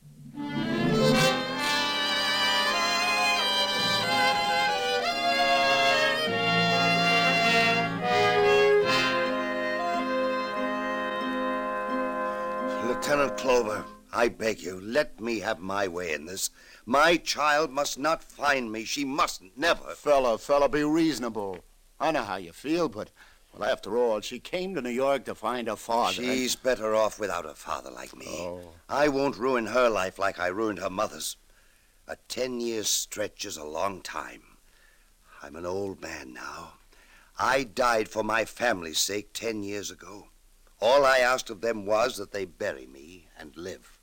Lieutenant 12.87 13.37
Clover, 13.37 13.85
I 14.12 14.29
beg 14.29 14.61
you, 14.61 14.79
let 14.79 15.20
me 15.20 15.40
have 15.40 15.59
my 15.59 15.88
way 15.88 16.12
in 16.12 16.27
this. 16.27 16.51
My 16.85 17.16
child 17.16 17.70
must 17.70 17.98
not 17.98 18.22
find 18.22 18.70
me. 18.70 18.85
She 18.85 19.07
mustn't, 19.07 19.57
never. 19.57 19.94
Fella, 19.94 20.37
fella, 20.37 20.68
be 20.68 20.85
reasonable. 20.85 21.64
I 21.98 22.11
know 22.11 22.22
how 22.22 22.37
you 22.37 22.53
feel, 22.53 22.90
but, 22.90 23.11
well, 23.55 23.70
after 23.70 23.96
all, 23.96 24.20
she 24.20 24.38
came 24.38 24.75
to 24.75 24.83
New 24.83 24.90
York 24.90 25.25
to 25.25 25.35
find 25.35 25.66
her 25.68 25.77
father. 25.77 26.12
She's 26.12 26.55
and... 26.55 26.62
better 26.62 26.94
off 26.94 27.18
without 27.18 27.46
a 27.46 27.55
father 27.55 27.90
like 27.90 28.14
me. 28.14 28.27
Oh. 28.29 28.75
I 28.88 29.09
won't 29.09 29.38
ruin 29.38 29.66
her 29.66 29.88
life 29.88 30.18
like 30.18 30.38
I 30.38 30.48
ruined 30.48 30.81
her 30.81 30.90
mother's. 30.90 31.37
A 32.07 32.16
ten 32.29 32.61
year 32.61 32.83
stretch 32.83 33.46
is 33.46 33.57
a 33.57 33.64
long 33.64 34.03
time. 34.03 34.42
I'm 35.42 35.57
an 35.57 35.64
old 35.64 36.03
man 36.03 36.35
now. 36.35 36.75
I 37.38 37.64
died 37.64 38.09
for 38.09 38.22
my 38.22 38.44
family's 38.44 38.98
sake 38.98 39.33
ten 39.33 39.62
years 39.62 39.90
ago. 39.90 40.29
All 40.81 41.07
I 41.07 41.18
asked 41.18 41.48
of 41.48 41.61
them 41.62 41.87
was 41.87 42.18
that 42.18 42.33
they 42.33 42.44
bury 42.44 42.87
me 42.87 43.29
and 43.38 43.57
live. 43.57 43.98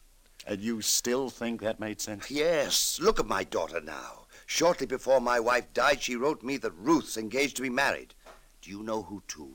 And 0.48 0.62
you 0.62 0.82
still 0.82 1.30
think 1.30 1.62
that 1.62 1.80
made 1.80 2.02
sense? 2.02 2.32
Yes. 2.32 3.00
Look 3.02 3.20
at 3.20 3.28
my 3.28 3.44
daughter 3.44 3.82
now. 3.82 4.26
Shortly 4.46 4.88
before 4.88 5.22
my 5.22 5.40
wife 5.40 5.72
died, 5.74 6.02
she 6.02 6.16
wrote 6.16 6.42
me 6.42 6.58
that 6.58 6.72
Ruth's 6.72 7.18
engaged 7.18 7.56
to 7.58 7.62
be 7.62 7.70
married. 7.70 8.16
Do 8.62 8.72
you 8.72 8.82
know 8.82 9.04
who 9.04 9.22
to? 9.30 9.50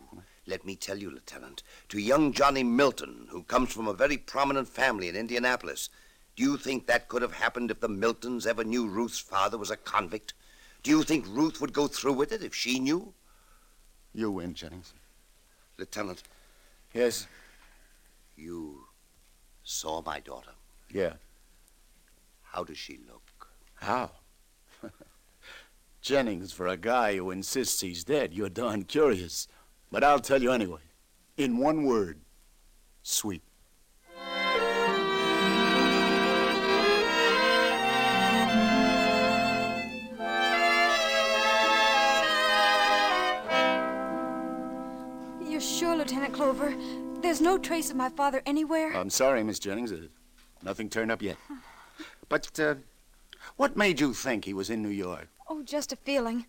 Let 0.46 0.64
me 0.64 0.76
tell 0.76 0.98
you, 0.98 1.10
Lieutenant. 1.10 1.62
To 1.88 1.98
young 1.98 2.32
Johnny 2.32 2.62
Milton, 2.62 3.26
who 3.30 3.42
comes 3.42 3.72
from 3.72 3.88
a 3.88 3.94
very 3.94 4.18
prominent 4.18 4.68
family 4.68 5.08
in 5.08 5.16
Indianapolis. 5.16 5.88
Do 6.36 6.42
you 6.42 6.56
think 6.56 6.86
that 6.86 7.08
could 7.08 7.22
have 7.22 7.32
happened 7.32 7.70
if 7.70 7.80
the 7.80 7.88
Miltons 7.88 8.46
ever 8.46 8.62
knew 8.62 8.86
Ruth's 8.86 9.18
father 9.18 9.56
was 9.56 9.70
a 9.70 9.76
convict? 9.76 10.34
Do 10.82 10.90
you 10.90 11.02
think 11.02 11.26
Ruth 11.28 11.60
would 11.60 11.72
go 11.72 11.86
through 11.86 12.12
with 12.12 12.30
it 12.30 12.42
if 12.42 12.54
she 12.54 12.78
knew? 12.78 13.14
You 14.12 14.30
win, 14.30 14.54
Jennings. 14.54 14.92
Lieutenant. 15.78 16.22
Yes. 16.92 17.26
You 18.36 18.84
saw 19.64 20.02
my 20.02 20.20
daughter? 20.20 20.50
Yeah. 20.94 21.14
How 22.42 22.62
does 22.62 22.78
she 22.78 23.00
look? 23.08 23.48
How? 23.74 24.12
Jennings, 26.00 26.52
for 26.52 26.68
a 26.68 26.76
guy 26.76 27.16
who 27.16 27.32
insists 27.32 27.80
he's 27.80 28.04
dead, 28.04 28.32
you're 28.32 28.48
darn 28.48 28.84
curious. 28.84 29.48
But 29.90 30.04
I'll 30.04 30.20
tell 30.20 30.40
you 30.40 30.52
anyway. 30.52 30.82
In 31.36 31.58
one 31.58 31.82
word 31.82 32.20
sweet. 33.02 33.42
You're 45.44 45.60
sure, 45.60 45.96
Lieutenant 45.96 46.34
Clover? 46.34 46.72
There's 47.20 47.40
no 47.40 47.58
trace 47.58 47.90
of 47.90 47.96
my 47.96 48.10
father 48.10 48.42
anywhere? 48.46 48.96
I'm 48.96 49.10
sorry, 49.10 49.42
Miss 49.42 49.58
Jennings. 49.58 49.90
Uh, 49.90 50.06
Nothing 50.64 50.88
turned 50.88 51.12
up 51.12 51.22
yet. 51.22 51.36
But 52.28 52.58
uh, 52.58 52.76
what 53.56 53.76
made 53.76 54.00
you 54.00 54.14
think 54.14 54.44
he 54.44 54.54
was 54.54 54.70
in 54.70 54.82
New 54.82 54.88
York? 54.88 55.28
Oh, 55.48 55.62
just 55.62 55.92
a 55.92 55.96
feeling. 55.96 56.46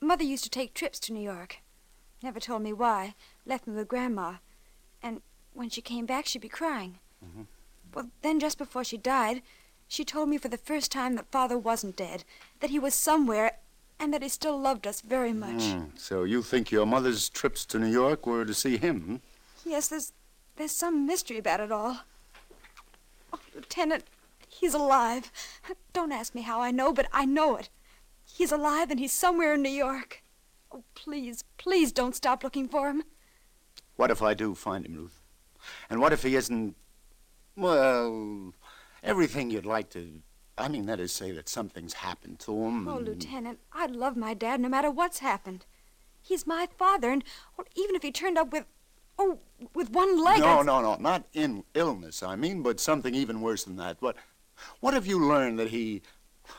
Mother 0.00 0.24
used 0.24 0.44
to 0.44 0.50
take 0.50 0.72
trips 0.72 0.98
to 1.00 1.12
New 1.12 1.20
York. 1.20 1.58
Never 2.22 2.38
told 2.40 2.62
me 2.62 2.72
why. 2.72 3.14
Left 3.44 3.66
me 3.66 3.74
with 3.74 3.88
Grandma. 3.88 4.34
And 5.02 5.20
when 5.52 5.68
she 5.68 5.80
came 5.80 6.06
back, 6.06 6.26
she'd 6.26 6.42
be 6.42 6.48
crying. 6.48 6.98
Mm-hmm. 7.24 7.42
Well, 7.92 8.10
then 8.22 8.38
just 8.38 8.56
before 8.56 8.84
she 8.84 8.96
died, 8.96 9.42
she 9.88 10.04
told 10.04 10.28
me 10.28 10.38
for 10.38 10.48
the 10.48 10.56
first 10.56 10.92
time 10.92 11.16
that 11.16 11.32
Father 11.32 11.58
wasn't 11.58 11.96
dead, 11.96 12.22
that 12.60 12.70
he 12.70 12.78
was 12.78 12.94
somewhere, 12.94 13.58
and 13.98 14.14
that 14.14 14.22
he 14.22 14.28
still 14.28 14.58
loved 14.58 14.86
us 14.86 15.00
very 15.00 15.32
much. 15.32 15.62
Mm, 15.62 15.98
so 15.98 16.22
you 16.22 16.42
think 16.42 16.70
your 16.70 16.86
mother's 16.86 17.28
trips 17.28 17.66
to 17.66 17.78
New 17.78 17.90
York 17.90 18.26
were 18.26 18.44
to 18.44 18.54
see 18.54 18.76
him? 18.76 19.00
Hmm? 19.00 19.16
Yes, 19.68 19.88
there's 19.88 20.12
there's 20.56 20.72
some 20.72 21.06
mystery 21.06 21.38
about 21.38 21.60
it 21.60 21.72
all. 21.72 22.00
Lieutenant, 23.54 24.04
He's 24.50 24.74
alive. 24.74 25.30
Don't 25.92 26.12
ask 26.12 26.34
me 26.34 26.42
how 26.42 26.60
I 26.60 26.70
know, 26.70 26.92
but 26.92 27.06
I 27.12 27.24
know 27.24 27.56
it. 27.56 27.70
He's 28.24 28.52
alive 28.52 28.90
and 28.90 28.98
he's 28.98 29.12
somewhere 29.12 29.54
in 29.54 29.62
New 29.62 29.70
York. 29.70 30.22
Oh, 30.72 30.84
please, 30.94 31.44
please 31.56 31.92
don't 31.92 32.16
stop 32.16 32.42
looking 32.44 32.68
for 32.68 32.90
him. 32.90 33.04
What 33.96 34.10
if 34.10 34.22
I 34.22 34.34
do 34.34 34.54
find 34.54 34.84
him, 34.84 34.94
Ruth? 34.94 35.20
And 35.88 36.00
what 36.00 36.12
if 36.12 36.22
he 36.22 36.34
isn't, 36.36 36.74
well, 37.56 38.54
everything 39.02 39.50
you'd 39.50 39.66
like 39.66 39.90
to. 39.90 40.22
I 40.58 40.68
mean, 40.68 40.86
that 40.86 41.00
is, 41.00 41.12
say 41.12 41.30
that 41.32 41.48
something's 41.48 41.94
happened 41.94 42.38
to 42.40 42.52
him. 42.52 42.88
Oh, 42.88 42.98
and- 42.98 43.06
Lieutenant, 43.06 43.60
I'd 43.72 43.92
love 43.92 44.16
my 44.16 44.34
dad 44.34 44.60
no 44.60 44.68
matter 44.68 44.90
what's 44.90 45.18
happened. 45.20 45.64
He's 46.22 46.46
my 46.46 46.68
father, 46.76 47.10
and 47.10 47.24
well, 47.56 47.66
even 47.74 47.96
if 47.96 48.02
he 48.02 48.12
turned 48.12 48.36
up 48.36 48.52
with, 48.52 48.66
oh, 49.20 49.38
with 49.74 49.90
one 49.90 50.22
leg. 50.22 50.40
No, 50.40 50.62
no, 50.62 50.80
no, 50.80 50.96
not 50.96 51.26
in 51.32 51.64
illness, 51.74 52.22
I 52.22 52.36
mean, 52.36 52.62
but 52.62 52.80
something 52.80 53.14
even 53.14 53.40
worse 53.40 53.64
than 53.64 53.76
that. 53.76 53.98
What, 54.00 54.16
what 54.80 54.94
have 54.94 55.06
you 55.06 55.18
learned 55.24 55.58
that 55.58 55.68
he. 55.68 56.02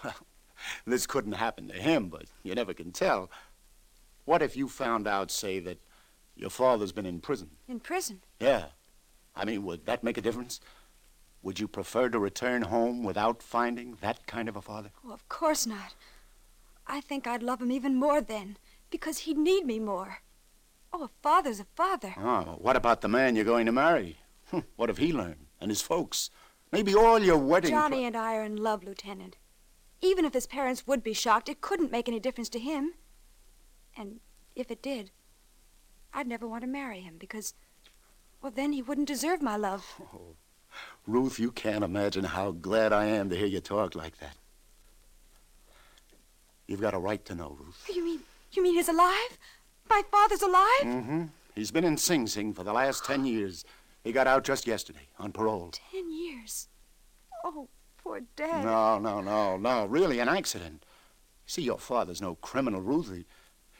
Well, 0.03 0.13
this 0.85 1.07
couldn't 1.07 1.33
happen 1.33 1.67
to 1.69 1.73
him, 1.73 2.09
but 2.09 2.25
you 2.43 2.53
never 2.55 2.73
can 2.73 2.91
tell. 2.91 3.29
What 4.25 4.41
if 4.41 4.55
you 4.55 4.67
found 4.67 5.07
out, 5.07 5.31
say, 5.31 5.59
that 5.59 5.79
your 6.35 6.51
father's 6.51 6.91
been 6.91 7.05
in 7.05 7.19
prison? 7.19 7.49
In 7.67 7.79
prison. 7.79 8.21
Yeah. 8.39 8.65
I 9.35 9.45
mean, 9.45 9.63
would 9.63 9.85
that 9.85 10.03
make 10.03 10.17
a 10.17 10.21
difference? 10.21 10.59
Would 11.41 11.59
you 11.59 11.67
prefer 11.67 12.09
to 12.09 12.19
return 12.19 12.61
home 12.63 13.03
without 13.03 13.41
finding 13.41 13.97
that 14.01 14.27
kind 14.27 14.47
of 14.47 14.55
a 14.55 14.61
father? 14.61 14.91
Oh, 15.05 15.11
of 15.11 15.27
course 15.27 15.65
not. 15.65 15.95
I 16.85 17.01
think 17.01 17.25
I'd 17.25 17.41
love 17.41 17.61
him 17.61 17.71
even 17.71 17.95
more 17.95 18.21
then, 18.21 18.57
because 18.91 19.19
he'd 19.19 19.37
need 19.37 19.65
me 19.65 19.79
more. 19.79 20.19
Oh, 20.93 21.03
a 21.05 21.09
father's 21.21 21.59
a 21.59 21.65
father. 21.75 22.13
Oh, 22.17 22.57
what 22.59 22.75
about 22.75 23.01
the 23.01 23.07
man 23.07 23.35
you're 23.35 23.45
going 23.45 23.65
to 23.65 23.71
marry? 23.71 24.17
What 24.75 24.89
if 24.89 24.97
he 24.97 25.13
learned? 25.13 25.45
And 25.61 25.71
his 25.71 25.81
folks? 25.81 26.29
Maybe 26.71 26.93
all 26.93 27.19
your 27.19 27.37
wedding. 27.37 27.71
Johnny 27.71 28.05
and 28.05 28.17
I 28.17 28.35
are 28.35 28.43
in 28.43 28.57
love, 28.57 28.83
Lieutenant. 28.83 29.37
Even 30.01 30.25
if 30.25 30.33
his 30.33 30.47
parents 30.47 30.85
would 30.87 31.03
be 31.03 31.13
shocked, 31.13 31.47
it 31.47 31.61
couldn't 31.61 31.91
make 31.91 32.09
any 32.09 32.19
difference 32.19 32.49
to 32.49 32.59
him. 32.59 32.93
And 33.95 34.19
if 34.55 34.71
it 34.71 34.81
did, 34.81 35.11
I'd 36.13 36.27
never 36.27 36.47
want 36.47 36.63
to 36.63 36.67
marry 36.67 36.99
him 36.99 37.15
because, 37.17 37.53
well, 38.41 38.51
then 38.53 38.73
he 38.73 38.81
wouldn't 38.81 39.07
deserve 39.07 39.41
my 39.41 39.55
love. 39.55 40.01
Oh, 40.13 40.35
Ruth, 41.07 41.39
you 41.39 41.51
can't 41.51 41.83
imagine 41.83 42.25
how 42.25 42.51
glad 42.51 42.91
I 42.91 43.05
am 43.05 43.29
to 43.29 43.35
hear 43.37 43.47
you 43.47 43.59
talk 43.59 43.95
like 43.95 44.17
that. 44.17 44.35
You've 46.67 46.81
got 46.81 46.93
a 46.93 46.99
right 46.99 47.23
to 47.25 47.35
know, 47.35 47.55
Ruth. 47.59 47.85
Oh, 47.89 47.93
you 47.93 48.03
mean, 48.03 48.19
you 48.53 48.63
mean 48.63 48.75
he's 48.75 48.89
alive? 48.89 49.37
My 49.91 50.03
father's 50.09 50.41
alive? 50.41 50.83
Mm-hmm. 50.83 51.23
He's 51.53 51.69
been 51.69 51.83
in 51.83 51.97
Sing 51.97 52.25
Sing 52.25 52.53
for 52.53 52.63
the 52.63 52.71
last 52.71 53.03
ten 53.03 53.25
years. 53.25 53.65
He 54.05 54.13
got 54.13 54.25
out 54.25 54.45
just 54.45 54.65
yesterday 54.65 55.09
on 55.19 55.33
parole. 55.33 55.73
Ten 55.91 56.09
years. 56.09 56.69
Oh, 57.43 57.67
poor 58.01 58.21
Dad. 58.37 58.63
No, 58.63 58.99
no, 58.99 59.19
no, 59.19 59.57
no. 59.57 59.85
Really, 59.85 60.19
an 60.19 60.29
accident. 60.29 60.85
See, 61.45 61.63
your 61.63 61.77
father's 61.77 62.21
no 62.21 62.35
criminal, 62.35 62.79
Ruth. 62.79 63.13
He, 63.13 63.25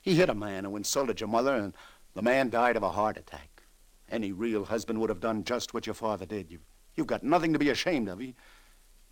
he 0.02 0.16
hit 0.16 0.30
a 0.30 0.36
man 0.36 0.66
who 0.66 0.76
insulted 0.76 1.22
your 1.22 1.30
mother, 1.30 1.56
and 1.56 1.74
the 2.14 2.22
man 2.22 2.50
died 2.50 2.76
of 2.76 2.84
a 2.84 2.92
heart 2.92 3.16
attack. 3.16 3.64
Any 4.10 4.34
real 4.34 4.66
husband 4.66 5.00
would 5.00 5.10
have 5.10 5.22
done 5.22 5.46
just 5.46 5.74
what 5.74 5.88
your 5.88 5.94
father 5.94 6.26
did. 6.26 6.52
You, 6.52 6.60
you've 6.96 7.08
got 7.08 7.24
nothing 7.24 7.54
to 7.54 7.60
be 7.60 7.70
ashamed 7.70 8.10
of. 8.10 8.20
He, 8.20 8.36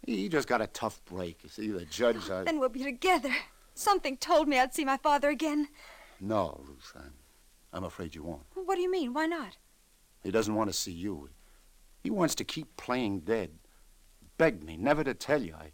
he 0.05 0.27
just 0.27 0.49
got 0.49 0.61
a 0.61 0.67
tough 0.67 0.99
break. 1.05 1.43
You 1.43 1.49
see, 1.49 1.71
the 1.71 1.85
judge. 1.85 2.29
I... 2.29 2.43
Then 2.43 2.59
we'll 2.59 2.67
be 2.67 2.83
together. 2.83 3.33
Something 3.73 4.17
told 4.17 4.49
me 4.49 4.59
I'd 4.59 4.73
see 4.73 4.83
my 4.83 4.97
father 4.97 5.29
again. 5.29 5.69
No, 6.19 6.61
Ruth, 6.67 6.91
I'm, 6.95 7.13
I'm 7.73 7.83
afraid 7.83 8.15
you 8.15 8.23
won't. 8.23 8.43
What 8.53 8.75
do 8.75 8.81
you 8.81 8.91
mean? 8.91 9.13
Why 9.13 9.25
not? 9.25 9.57
He 10.23 10.31
doesn't 10.31 10.55
want 10.55 10.69
to 10.69 10.73
see 10.75 10.91
you. 10.91 11.29
He 12.03 12.09
wants 12.09 12.35
to 12.35 12.43
keep 12.43 12.75
playing 12.77 13.21
dead. 13.21 13.51
Begged 14.37 14.63
me 14.63 14.77
never 14.77 15.03
to 15.03 15.13
tell 15.13 15.41
you. 15.41 15.53
I, 15.55 15.71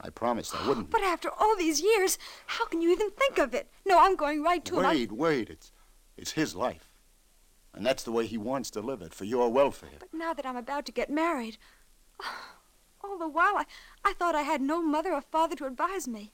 I 0.00 0.10
promised 0.10 0.54
I 0.54 0.66
wouldn't. 0.66 0.90
But 0.90 1.02
after 1.02 1.28
all 1.30 1.56
these 1.56 1.80
years, 1.80 2.18
how 2.46 2.66
can 2.66 2.80
you 2.82 2.90
even 2.92 3.10
think 3.10 3.38
of 3.38 3.54
it? 3.54 3.68
No, 3.86 3.98
I'm 4.00 4.16
going 4.16 4.42
right 4.42 4.64
to 4.66 4.78
him. 4.78 4.86
I- 4.86 4.90
Wait, 4.94 5.12
wait. 5.12 5.50
It's, 5.50 5.72
it's 6.16 6.32
his 6.32 6.54
life. 6.54 6.88
And 7.72 7.86
that's 7.86 8.02
the 8.02 8.10
way 8.12 8.26
he 8.26 8.36
wants 8.38 8.70
to 8.72 8.80
live 8.80 9.00
it, 9.00 9.14
for 9.14 9.24
your 9.24 9.48
welfare. 9.52 9.90
But 10.00 10.12
now 10.12 10.34
that 10.34 10.44
I'm 10.46 10.56
about 10.56 10.86
to 10.86 10.92
get 10.92 11.08
married, 11.08 11.56
all 13.04 13.16
the 13.18 13.28
while 13.28 13.56
I, 13.56 13.64
I 14.04 14.12
thought 14.14 14.34
I 14.34 14.42
had 14.42 14.60
no 14.60 14.82
mother 14.82 15.12
or 15.12 15.20
father 15.20 15.54
to 15.56 15.66
advise 15.66 16.08
me. 16.08 16.32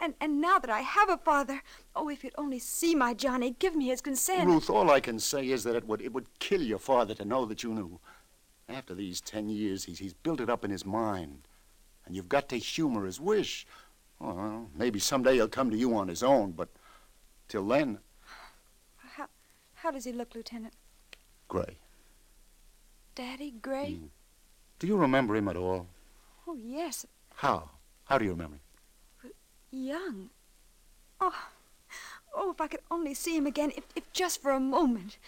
And 0.00 0.14
and 0.20 0.40
now 0.40 0.58
that 0.58 0.70
I 0.70 0.80
have 0.80 1.10
a 1.10 1.16
father, 1.16 1.62
oh, 1.96 2.08
if 2.08 2.22
you'd 2.22 2.34
only 2.38 2.58
see 2.58 2.94
my 2.94 3.14
Johnny, 3.14 3.56
give 3.58 3.74
me 3.74 3.86
his 3.86 4.00
consent. 4.00 4.46
Ruth, 4.46 4.70
all 4.70 4.90
I 4.90 5.00
can 5.00 5.18
say 5.18 5.48
is 5.48 5.64
that 5.64 5.74
it 5.74 5.86
would, 5.86 6.00
it 6.00 6.12
would 6.12 6.38
kill 6.38 6.62
your 6.62 6.78
father 6.78 7.14
to 7.14 7.24
know 7.24 7.44
that 7.46 7.62
you 7.62 7.74
knew. 7.74 7.98
After 8.68 8.94
these 8.94 9.20
ten 9.20 9.48
years, 9.48 9.84
he's, 9.84 9.98
he's 9.98 10.14
built 10.14 10.40
it 10.40 10.50
up 10.50 10.64
in 10.64 10.70
his 10.70 10.84
mind. 10.84 11.48
And 12.06 12.14
you've 12.14 12.28
got 12.28 12.48
to 12.50 12.56
humor 12.58 13.06
his 13.06 13.20
wish. 13.20 13.66
Well, 14.20 14.70
maybe 14.74 14.98
someday 14.98 15.34
he'll 15.34 15.48
come 15.48 15.70
to 15.70 15.76
you 15.76 15.96
on 15.96 16.08
his 16.08 16.22
own, 16.22 16.52
but 16.52 16.68
till 17.48 17.66
then, 17.66 17.98
How, 18.96 19.26
how 19.74 19.90
does 19.90 20.04
he 20.04 20.12
look, 20.12 20.34
Lieutenant? 20.34 20.74
Gray. 21.48 21.78
Daddy 23.14 23.54
Gray? 23.62 23.94
Hmm. 23.94 24.06
Do 24.78 24.86
you 24.86 24.96
remember 24.96 25.34
him 25.34 25.48
at 25.48 25.56
all? 25.56 25.86
Oh, 26.46 26.54
yes, 26.54 27.06
How? 27.34 27.70
How 28.04 28.18
do 28.18 28.24
you 28.24 28.30
remember 28.30 28.56
him? 28.56 28.60
Young. 29.70 30.30
Oh, 31.20 31.34
oh, 32.34 32.50
if 32.52 32.60
I 32.60 32.66
could 32.68 32.80
only 32.90 33.14
see 33.14 33.36
him 33.36 33.46
again, 33.46 33.72
if, 33.76 33.84
if 33.96 34.10
just 34.12 34.40
for 34.42 34.50
a 34.52 34.60
moment. 34.60 35.18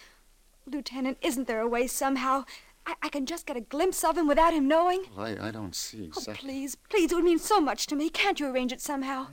Lieutenant, 0.65 1.17
isn't 1.21 1.47
there 1.47 1.59
a 1.59 1.67
way 1.67 1.87
somehow 1.87 2.45
I, 2.85 2.93
I 3.01 3.09
can 3.09 3.25
just 3.25 3.45
get 3.45 3.57
a 3.57 3.61
glimpse 3.61 4.03
of 4.03 4.17
him 4.17 4.27
without 4.27 4.53
him 4.53 4.67
knowing? 4.67 5.03
Well, 5.15 5.25
I, 5.25 5.47
I 5.47 5.51
don't 5.51 5.75
see 5.75 6.03
Oh, 6.03 6.07
exactly. 6.07 6.35
please, 6.49 6.75
please, 6.89 7.11
it 7.11 7.15
would 7.15 7.23
mean 7.23 7.39
so 7.39 7.59
much 7.59 7.87
to 7.87 7.95
me. 7.95 8.09
Can't 8.09 8.39
you 8.39 8.47
arrange 8.47 8.71
it 8.71 8.81
somehow? 8.81 9.27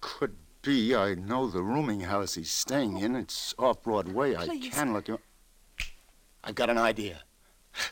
Could 0.00 0.36
be. 0.62 0.94
I 0.94 1.14
know 1.14 1.46
the 1.48 1.62
rooming 1.62 2.00
house 2.00 2.34
he's 2.34 2.50
staying 2.50 2.98
in. 2.98 3.14
It's 3.16 3.54
off 3.58 3.82
Broadway. 3.82 4.36
I 4.36 4.46
can 4.70 4.92
let 4.92 5.08
you. 5.08 5.18
I've 6.44 6.54
got 6.56 6.70
an 6.70 6.78
idea. 6.78 7.22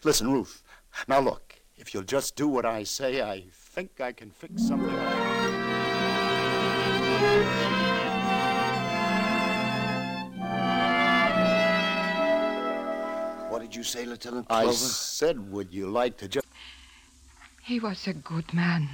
Listen, 0.05 0.33
Ruth. 0.33 0.63
Now 1.09 1.21
look, 1.21 1.55
if 1.77 1.95
you'll 1.95 2.03
just 2.03 2.37
do 2.37 2.49
what 2.49 2.65
I 2.67 2.83
say, 2.85 3.23
I 3.23 3.45
think 3.53 4.01
I 4.01 4.13
can 4.13 4.31
fix 4.31 4.67
something. 4.67 5.36
What 13.49 13.63
did 13.63 13.75
you 13.75 13.83
say, 13.85 14.05
Lieutenant 14.05 14.47
I 14.51 14.63
Clover? 14.63 14.77
said, 14.77 15.51
would 15.53 15.73
you 15.73 15.89
like 15.89 16.17
to 16.19 16.29
just. 16.29 16.47
He 17.63 17.81
was 17.81 18.07
a 18.07 18.13
good 18.13 18.53
man. 18.53 18.89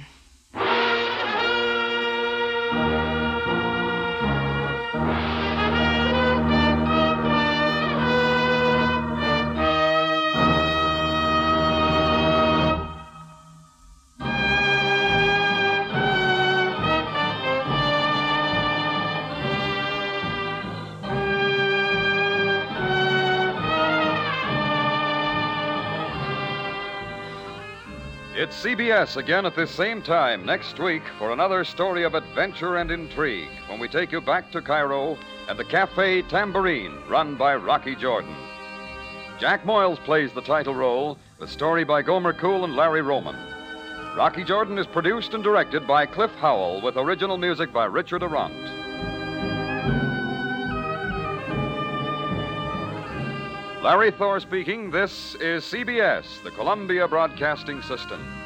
It's 28.43 28.61
CBS 28.61 29.15
again 29.15 29.45
at 29.45 29.55
this 29.55 29.71
same 29.71 30.01
time 30.01 30.45
next 30.45 30.77
week 30.77 31.03
for 31.17 31.31
another 31.31 31.63
story 31.63 32.03
of 32.03 32.13
adventure 32.13 32.75
and 32.75 32.91
intrigue 32.91 33.47
when 33.69 33.79
we 33.79 33.87
take 33.87 34.11
you 34.11 34.19
back 34.19 34.51
to 34.51 34.61
Cairo 34.61 35.17
and 35.47 35.57
the 35.57 35.63
Cafe 35.63 36.23
Tambourine, 36.23 36.93
run 37.07 37.35
by 37.35 37.55
Rocky 37.55 37.95
Jordan. 37.95 38.35
Jack 39.39 39.63
Moyles 39.63 39.97
plays 40.03 40.33
the 40.33 40.41
title 40.41 40.75
role, 40.75 41.17
the 41.39 41.47
story 41.47 41.85
by 41.85 42.01
Gomer 42.01 42.33
Cool 42.33 42.65
and 42.65 42.75
Larry 42.75 43.01
Roman. 43.01 43.37
Rocky 44.13 44.43
Jordan 44.43 44.77
is 44.77 44.87
produced 44.87 45.33
and 45.33 45.41
directed 45.41 45.87
by 45.87 46.05
Cliff 46.05 46.31
Howell 46.35 46.81
with 46.81 46.97
original 46.97 47.37
music 47.37 47.71
by 47.71 47.85
Richard 47.85 48.23
Aurandt. 48.23 48.62
Larry 53.83 54.11
Thor 54.11 54.39
speaking. 54.39 54.89
This 54.89 55.35
is 55.41 55.61
CBS, 55.65 56.41
the 56.41 56.51
Columbia 56.51 57.05
Broadcasting 57.05 57.81
System. 57.81 58.42